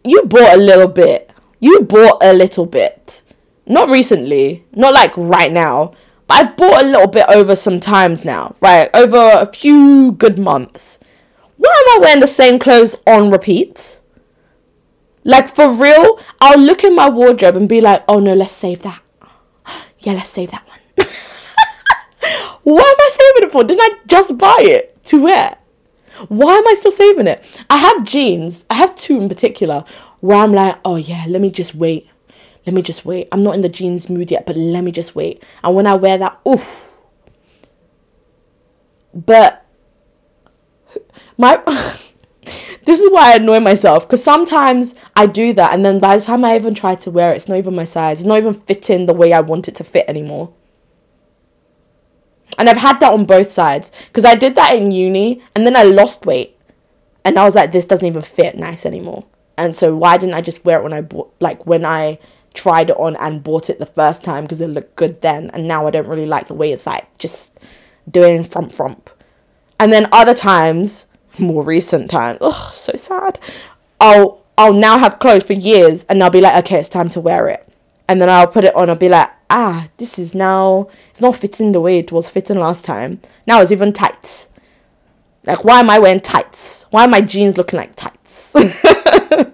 you 0.05 0.23
bought 0.23 0.55
a 0.55 0.59
little 0.59 0.89
bit. 0.89 1.33
You 1.59 1.81
bought 1.81 2.23
a 2.23 2.33
little 2.33 2.67
bit. 2.67 3.23
Not 3.67 3.89
recently, 3.89 4.65
not 4.73 4.95
like 4.95 5.13
right 5.17 5.51
now, 5.51 5.93
but 6.27 6.35
I've 6.35 6.57
bought 6.57 6.83
a 6.83 6.87
little 6.87 7.09
bit 7.09 7.27
over 7.29 7.57
some 7.57 7.81
times 7.81 8.25
now, 8.25 8.55
right? 8.61 8.89
Over 8.95 9.17
a 9.17 9.53
few 9.53 10.13
good 10.13 10.39
months. 10.39 10.99
Why 11.57 11.71
am 11.71 12.01
I 12.01 12.05
wearing 12.05 12.21
the 12.21 12.27
same 12.27 12.59
clothes 12.59 12.97
on 13.07 13.31
repeat? 13.31 13.99
Like 15.25 15.53
for 15.53 15.73
real, 15.73 16.21
I'll 16.41 16.61
look 16.61 16.85
in 16.85 16.95
my 16.95 17.09
wardrobe 17.11 17.57
and 17.57 17.69
be 17.69 17.81
like, 17.81 18.05
oh 18.07 18.21
no, 18.21 18.35
let's 18.35 18.53
save 18.53 18.83
that. 18.83 19.03
Yeah, 19.99 20.13
let's 20.13 20.29
save 20.29 20.53
that 20.53 20.65
one. 20.69 21.09
Why 22.63 22.81
am 22.81 22.97
I 23.01 23.11
saving 23.13 23.49
it 23.49 23.53
for? 23.53 23.65
Didn't 23.65 23.83
I 23.83 23.99
just 24.07 24.39
buy 24.39 24.59
it 24.61 25.03
to 25.07 25.23
wear? 25.23 25.57
Why 26.29 26.55
am 26.55 26.67
I 26.69 26.75
still 26.75 26.93
saving 26.93 27.27
it? 27.27 27.45
I 27.69 27.79
have 27.79 28.05
jeans, 28.05 28.65
I 28.71 28.75
have 28.75 28.95
two 28.95 29.21
in 29.21 29.29
particular, 29.29 29.85
where 30.21 30.39
I'm 30.39 30.53
like, 30.53 30.79
oh 30.85 30.97
yeah, 30.97 31.25
let 31.29 31.41
me 31.41 31.51
just 31.51 31.75
wait. 31.75 32.09
Let 32.67 32.75
me 32.75 32.83
just 32.83 33.05
wait. 33.05 33.29
I'm 33.31 33.45
not 33.45 33.55
in 33.55 33.61
the 33.61 33.69
jeans 33.69 34.11
mood 34.11 34.31
yet, 34.31 34.45
but 34.45 34.57
let 34.57 34.83
me 34.83 34.91
just 34.91 35.15
wait. 35.15 35.43
And 35.63 35.75
when 35.77 35.87
I 35.87 35.95
wear 35.95 36.19
that, 36.19 36.41
oof. 36.47 36.99
But 39.15 39.65
my 41.39 41.57
this 42.85 43.01
is 43.01 43.11
why 43.11 43.33
I 43.33 43.37
annoy 43.37 43.61
myself 43.61 44.07
because 44.07 44.23
sometimes 44.23 44.95
I 45.15 45.27
do 45.27 45.53
that, 45.55 45.73
and 45.73 45.85
then 45.85 46.01
by 46.01 46.17
the 46.17 46.25
time 46.25 46.45
I 46.45 46.57
even 46.57 46.75
try 46.75 46.97
to 46.97 47.11
wear 47.11 47.33
it, 47.33 47.37
it's 47.37 47.49
not 47.49 47.59
even 47.59 47.75
my 47.75 47.85
size. 47.85 48.19
It's 48.19 48.27
not 48.27 48.39
even 48.39 48.55
fitting 48.55 49.07
the 49.07 49.15
way 49.15 49.33
I 49.33 49.41
want 49.41 49.69
it 49.69 49.77
to 49.77 49.85
fit 49.85 50.07
anymore. 50.09 50.53
And 52.59 52.69
I've 52.69 52.79
had 52.79 53.01
that 53.01 53.13
on 53.13 53.27
both 53.27 53.51
sides 53.51 53.93
because 54.07 54.25
I 54.25 54.35
did 54.35 54.55
that 54.57 54.75
in 54.75 54.91
uni, 54.91 55.43
and 55.55 55.67
then 55.67 55.77
I 55.77 55.83
lost 55.83 56.27
weight, 56.27 56.57
and 57.25 57.39
I 57.39 57.45
was 57.45 57.55
like, 57.55 57.73
this 57.73 57.85
doesn't 57.85 58.07
even 58.07 58.23
fit 58.23 58.57
nice 58.57 58.85
anymore. 58.85 59.25
And 59.59 59.75
so 59.75 59.95
why 59.95 60.17
didn't 60.17 60.35
I 60.35 60.41
just 60.41 60.65
wear 60.65 60.81
it 60.81 60.83
when 60.83 60.93
I 60.93 61.01
bought, 61.01 61.35
like 61.41 61.65
when 61.67 61.85
I 61.85 62.19
tried 62.57 62.91
it 62.91 62.97
on 62.97 63.15
and 63.17 63.45
bought 63.45 63.71
it 63.71 63.79
the 63.79 63.87
first 63.87 64.25
time 64.25 64.45
because 64.45 64.61
it 64.61 64.69
looked 64.69 64.97
good 64.97 65.21
then, 65.21 65.51
and 65.51 65.69
now 65.69 65.87
I 65.87 65.91
don't 65.91 66.09
really 66.09 66.27
like 66.27 66.49
the 66.49 66.55
way 66.55 66.73
it's 66.73 66.87
like 66.87 67.17
just 67.19 67.53
doing 68.11 68.43
frump 68.43 68.73
frump. 68.73 69.11
And 69.79 69.93
then 69.93 70.09
other 70.11 70.35
times 70.35 71.07
more 71.39 71.63
recent 71.63 72.11
times. 72.11 72.39
Oh, 72.41 72.73
so 72.75 72.97
sad. 72.97 73.39
I'll 74.01 74.43
I'll 74.59 74.73
now 74.73 74.99
have 74.99 75.19
clothes 75.19 75.45
for 75.45 75.53
years 75.53 76.05
and 76.09 76.23
I'll 76.23 76.31
be 76.31 76.41
like, 76.41 76.65
okay, 76.65 76.79
it's 76.81 76.89
time 76.89 77.11
to 77.11 77.21
wear 77.21 77.49
it. 77.49 77.69
And 78.09 78.21
then 78.21 78.31
I'll 78.31 78.47
put 78.47 78.65
it 78.65 78.75
on, 78.75 78.89
I'll 78.89 78.97
be 78.97 79.09
like, 79.09 79.31
ah, 79.51 79.89
this 79.99 80.19
is 80.19 80.35
now 80.35 80.89
it's 81.11 81.21
not 81.21 81.37
fitting 81.37 81.73
the 81.73 81.81
way 81.81 81.99
it 81.99 82.13
was 82.13 82.31
fitting 82.31 82.59
last 82.59 82.85
time. 82.85 83.21
Now 83.47 83.61
it's 83.61 83.73
even 83.73 83.93
tight. 83.93 84.47
Like 85.45 85.65
why 85.65 85.81
am 85.81 85.91
I 85.91 85.99
wearing 85.99 86.21
tights? 86.21 86.87
Why 86.91 87.05
are 87.05 87.09
my 87.09 87.21
jeans 87.21 87.57
looking 87.57 87.79
like 87.79 87.97
tights? 87.97 88.53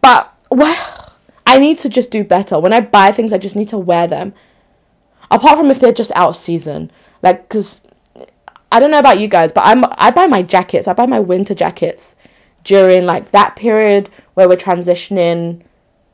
but 0.00 0.34
well 0.50 1.07
I 1.48 1.58
need 1.58 1.78
to 1.78 1.88
just 1.88 2.10
do 2.10 2.24
better. 2.24 2.60
When 2.60 2.74
I 2.74 2.80
buy 2.82 3.10
things 3.10 3.32
I 3.32 3.38
just 3.38 3.56
need 3.56 3.70
to 3.70 3.78
wear 3.78 4.06
them. 4.06 4.34
Apart 5.30 5.58
from 5.58 5.70
if 5.70 5.80
they're 5.80 5.92
just 5.92 6.12
out 6.14 6.30
of 6.30 6.36
season. 6.36 6.90
Like 7.22 7.48
cause 7.48 7.80
I 8.70 8.78
don't 8.78 8.90
know 8.90 8.98
about 8.98 9.18
you 9.18 9.28
guys, 9.28 9.52
but 9.52 9.64
I'm 9.64 9.82
I 9.92 10.10
buy 10.10 10.26
my 10.26 10.42
jackets. 10.42 10.86
I 10.86 10.92
buy 10.92 11.06
my 11.06 11.20
winter 11.20 11.54
jackets 11.54 12.14
during 12.64 13.06
like 13.06 13.30
that 13.30 13.56
period 13.56 14.10
where 14.34 14.46
we're 14.46 14.56
transitioning. 14.56 15.62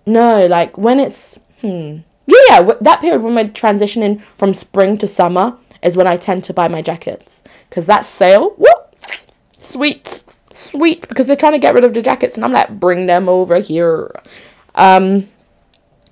No, 0.06 0.46
like 0.46 0.78
when 0.78 1.00
it's 1.00 1.38
hmm. 1.60 1.98
Yeah, 2.26 2.38
yeah, 2.48 2.72
that 2.80 3.00
period 3.00 3.22
when 3.22 3.34
we're 3.34 3.48
transitioning 3.48 4.22
from 4.38 4.54
spring 4.54 4.96
to 4.98 5.08
summer 5.08 5.58
is 5.82 5.96
when 5.96 6.06
I 6.06 6.16
tend 6.16 6.44
to 6.44 6.54
buy 6.54 6.68
my 6.68 6.80
jackets 6.80 7.42
because 7.68 7.86
that 7.86 8.06
sale, 8.06 8.50
whoop, 8.56 8.96
sweet, 9.52 10.22
sweet 10.54 11.08
because 11.08 11.26
they're 11.26 11.36
trying 11.36 11.52
to 11.52 11.58
get 11.58 11.74
rid 11.74 11.84
of 11.84 11.92
the 11.92 12.00
jackets 12.00 12.36
and 12.36 12.44
I'm 12.44 12.52
like, 12.52 12.80
bring 12.80 13.06
them 13.06 13.28
over 13.28 13.58
here. 13.58 14.14
Um, 14.74 15.28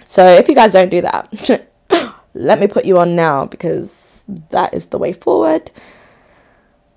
so 0.04 0.26
if 0.26 0.48
you 0.48 0.54
guys 0.54 0.72
don't 0.72 0.90
do 0.90 1.00
that, 1.02 1.68
let 2.34 2.60
me 2.60 2.66
put 2.66 2.84
you 2.84 2.98
on 2.98 3.16
now 3.16 3.46
because 3.46 4.24
that 4.50 4.74
is 4.74 4.86
the 4.86 4.98
way 4.98 5.12
forward. 5.12 5.70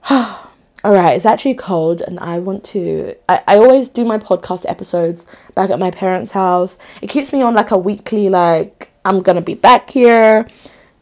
all 0.86 0.92
right 0.92 1.16
it's 1.16 1.26
actually 1.26 1.56
cold 1.56 2.00
and 2.04 2.20
i 2.20 2.38
want 2.38 2.64
to 2.64 3.16
I, 3.28 3.42
I 3.48 3.56
always 3.58 3.90
do 3.90 4.06
my 4.06 4.20
podcast 4.20 4.70
episodes 4.70 5.26
back 5.56 5.72
at 5.72 5.80
my 5.80 5.90
parents 5.90 6.32
house. 6.34 6.78
It 7.02 7.08
keeps 7.08 7.34
me 7.34 7.42
on 7.42 7.56
like 7.56 7.72
a 7.72 7.78
weekly 7.78 8.30
like 8.30 8.92
i'm 9.04 9.24
gonna 9.24 9.42
be 9.42 9.56
back 9.56 9.90
here 9.90 10.48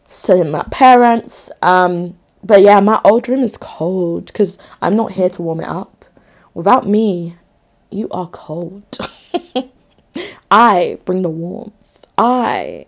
seeing 0.07 0.51
my 0.51 0.63
parents. 0.71 1.51
Um 1.61 2.17
but 2.41 2.61
yeah 2.61 2.79
my 2.79 3.01
old 3.03 3.27
room 3.27 3.43
is 3.43 3.57
cold 3.57 4.27
because 4.27 4.57
i'm 4.81 4.95
not 4.95 5.11
here 5.11 5.29
to 5.31 5.41
warm 5.41 5.59
it 5.59 5.67
up. 5.67 6.05
Without 6.53 6.87
me 6.87 7.35
you 7.89 8.07
are 8.11 8.27
cold 8.27 8.97
i 10.53 10.97
bring 11.05 11.21
the 11.21 11.29
warmth 11.29 11.73
i 12.17 12.85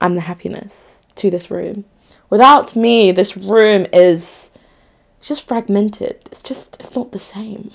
am 0.00 0.14
the 0.14 0.22
happiness 0.22 1.04
to 1.16 1.30
this 1.30 1.50
room 1.50 1.84
without 2.30 2.74
me 2.74 3.10
this 3.12 3.36
room 3.36 3.86
is 3.92 4.52
just 5.22 5.46
fragmented. 5.46 6.20
It's 6.26 6.42
just, 6.42 6.76
it's 6.78 6.94
not 6.94 7.12
the 7.12 7.18
same. 7.18 7.70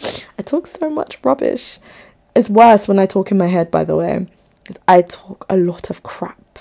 I 0.38 0.42
talk 0.42 0.66
so 0.66 0.90
much 0.90 1.18
rubbish. 1.22 1.78
It's 2.34 2.48
worse 2.48 2.88
when 2.88 2.98
I 2.98 3.06
talk 3.06 3.30
in 3.30 3.38
my 3.38 3.46
head, 3.46 3.70
by 3.70 3.84
the 3.84 3.96
way. 3.96 4.26
Because 4.64 4.80
I 4.88 5.02
talk 5.02 5.46
a 5.48 5.56
lot 5.56 5.90
of 5.90 6.02
crap. 6.02 6.58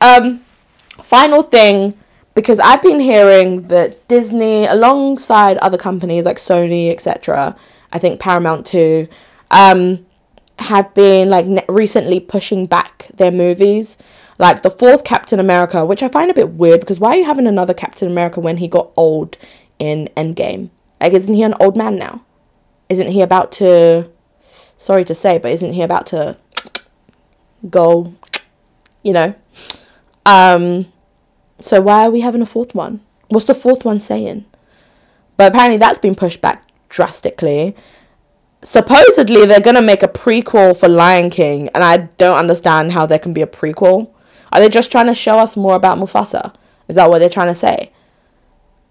Um, 0.00 0.44
final 1.02 1.42
thing, 1.42 1.94
because 2.34 2.60
I've 2.60 2.82
been 2.82 3.00
hearing 3.00 3.68
that 3.68 4.06
Disney, 4.08 4.66
alongside 4.66 5.58
other 5.58 5.78
companies 5.78 6.24
like 6.24 6.38
Sony, 6.38 6.90
etc., 6.90 7.56
I 7.92 7.98
think 7.98 8.20
Paramount 8.20 8.66
too, 8.66 9.08
um, 9.50 10.06
have 10.60 10.92
been 10.94 11.28
like 11.28 11.46
ne- 11.46 11.64
recently 11.68 12.20
pushing 12.20 12.66
back 12.66 13.08
their 13.14 13.30
movies 13.30 13.96
like 14.38 14.62
the 14.62 14.70
fourth 14.70 15.04
Captain 15.04 15.38
America, 15.38 15.84
which 15.84 16.02
I 16.02 16.08
find 16.08 16.30
a 16.30 16.34
bit 16.34 16.50
weird 16.50 16.80
because 16.80 16.98
why 16.98 17.10
are 17.10 17.16
you 17.16 17.24
having 17.24 17.46
another 17.46 17.74
Captain 17.74 18.08
America 18.08 18.40
when 18.40 18.56
he 18.56 18.68
got 18.68 18.90
old 18.96 19.36
in 19.78 20.08
Endgame? 20.16 20.70
Like, 21.00 21.12
isn't 21.12 21.34
he 21.34 21.42
an 21.42 21.54
old 21.60 21.76
man 21.76 21.96
now? 21.96 22.24
Isn't 22.88 23.08
he 23.08 23.20
about 23.20 23.52
to, 23.52 24.10
sorry 24.76 25.04
to 25.04 25.14
say, 25.14 25.38
but 25.38 25.50
isn't 25.52 25.74
he 25.74 25.82
about 25.82 26.06
to 26.08 26.36
go, 27.68 28.14
you 29.02 29.12
know? 29.12 29.34
Um, 30.24 30.92
So 31.60 31.80
why 31.80 32.06
are 32.06 32.10
we 32.10 32.20
having 32.20 32.40
a 32.40 32.46
fourth 32.46 32.74
one? 32.74 33.00
What's 33.28 33.46
the 33.46 33.54
fourth 33.54 33.84
one 33.84 34.00
saying? 34.00 34.46
But 35.36 35.52
apparently 35.52 35.76
that's 35.76 35.98
been 35.98 36.14
pushed 36.14 36.40
back 36.40 36.66
drastically. 36.88 37.76
Supposedly 38.62 39.46
they're 39.46 39.60
gonna 39.60 39.80
make 39.80 40.02
a 40.02 40.08
prequel 40.08 40.76
for 40.76 40.88
Lion 40.88 41.30
King, 41.30 41.68
and 41.70 41.82
I 41.82 41.96
don't 42.18 42.36
understand 42.36 42.92
how 42.92 43.06
there 43.06 43.18
can 43.18 43.32
be 43.32 43.42
a 43.42 43.46
prequel. 43.46 44.10
Are 44.52 44.60
they 44.60 44.68
just 44.68 44.90
trying 44.92 45.06
to 45.06 45.14
show 45.14 45.38
us 45.38 45.56
more 45.56 45.74
about 45.74 45.98
Mufasa? 45.98 46.54
Is 46.88 46.96
that 46.96 47.08
what 47.08 47.20
they're 47.20 47.28
trying 47.28 47.48
to 47.48 47.54
say? 47.54 47.92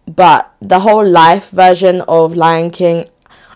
But 0.08 0.52
the 0.60 0.80
whole 0.80 1.08
life 1.08 1.50
version 1.52 2.02
of 2.08 2.36
Lion 2.36 2.72
King, 2.72 3.08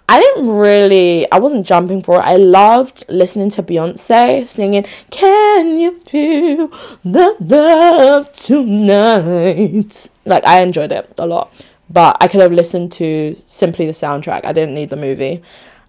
I 0.08 0.20
didn't 0.20 0.50
really, 0.50 1.32
I 1.32 1.40
wasn't 1.40 1.66
jumping 1.66 2.04
for 2.04 2.20
it. 2.20 2.24
I 2.24 2.36
loved 2.36 3.06
listening 3.10 3.50
to 3.52 3.64
Beyonce 3.64 4.46
singing, 4.46 4.86
Can 5.10 5.80
you 5.80 5.96
feel 6.02 6.68
the 7.04 7.36
love 7.40 8.32
tonight? 8.34 10.10
Like, 10.26 10.46
I 10.46 10.62
enjoyed 10.62 10.92
it 10.92 11.12
a 11.18 11.26
lot. 11.26 11.52
But 11.90 12.18
I 12.22 12.28
could 12.28 12.42
have 12.42 12.52
listened 12.52 12.92
to 12.94 13.36
simply 13.48 13.88
the 13.88 13.94
soundtrack. 13.94 14.46
I 14.46 14.54
didn't 14.54 14.76
need 14.76 14.90
the 14.90 14.96
movie. 14.96 15.42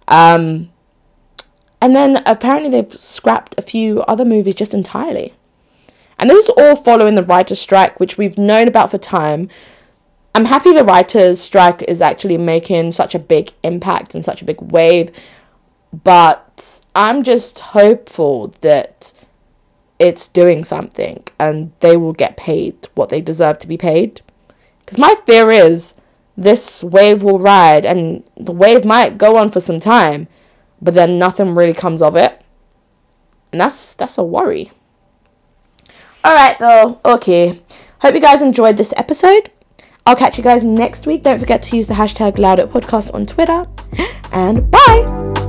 Um, 0.07 0.71
and 1.81 1.95
then 1.95 2.23
apparently 2.25 2.69
they've 2.69 2.93
scrapped 2.93 3.55
a 3.57 3.61
few 3.61 4.01
other 4.03 4.25
movies 4.25 4.55
just 4.55 4.73
entirely. 4.73 5.33
And 6.17 6.29
this 6.29 6.45
is 6.45 6.53
all 6.57 6.75
following 6.75 7.15
the 7.15 7.23
writer's 7.23 7.59
strike, 7.59 7.99
which 7.99 8.17
we've 8.17 8.37
known 8.37 8.67
about 8.67 8.91
for 8.91 8.97
time. 8.97 9.49
I'm 10.33 10.45
happy 10.45 10.73
the 10.73 10.83
writers' 10.83 11.41
strike 11.41 11.81
is 11.83 12.01
actually 12.01 12.37
making 12.37 12.91
such 12.91 13.15
a 13.15 13.19
big 13.19 13.53
impact 13.63 14.15
and 14.15 14.23
such 14.23 14.41
a 14.41 14.45
big 14.45 14.61
wave, 14.61 15.11
but 16.03 16.81
I'm 16.93 17.23
just 17.23 17.59
hopeful 17.59 18.53
that 18.61 19.13
it's 19.97 20.27
doing 20.27 20.63
something 20.63 21.23
and 21.39 21.71
they 21.79 21.95
will 21.95 22.13
get 22.13 22.35
paid 22.35 22.89
what 22.95 23.09
they 23.09 23.21
deserve 23.21 23.59
to 23.59 23.67
be 23.67 23.77
paid. 23.77 24.21
Because 24.79 24.97
my 24.97 25.15
fear 25.25 25.51
is 25.51 25.93
this 26.37 26.83
wave 26.83 27.23
will 27.23 27.39
ride 27.39 27.85
and 27.85 28.23
the 28.37 28.51
wave 28.51 28.85
might 28.85 29.17
go 29.17 29.37
on 29.37 29.51
for 29.51 29.59
some 29.59 29.79
time, 29.79 30.27
but 30.81 30.93
then 30.93 31.17
nothing 31.17 31.55
really 31.55 31.73
comes 31.73 32.01
of 32.01 32.15
it. 32.15 32.41
And 33.51 33.61
that's 33.61 33.93
that's 33.93 34.17
a 34.17 34.23
worry. 34.23 34.71
Alright 36.25 36.59
though, 36.59 36.99
okay. 37.05 37.61
Hope 37.99 38.13
you 38.13 38.21
guys 38.21 38.41
enjoyed 38.41 38.77
this 38.77 38.93
episode. 38.97 39.51
I'll 40.05 40.15
catch 40.15 40.37
you 40.37 40.43
guys 40.43 40.63
next 40.63 41.07
week. 41.07 41.23
Don't 41.23 41.39
forget 41.39 41.63
to 41.63 41.77
use 41.77 41.87
the 41.87 41.95
hashtag 41.95 42.35
LoudItPodcast 42.35 43.13
on 43.13 43.25
Twitter. 43.25 43.65
And 44.31 44.69
bye! 44.69 45.44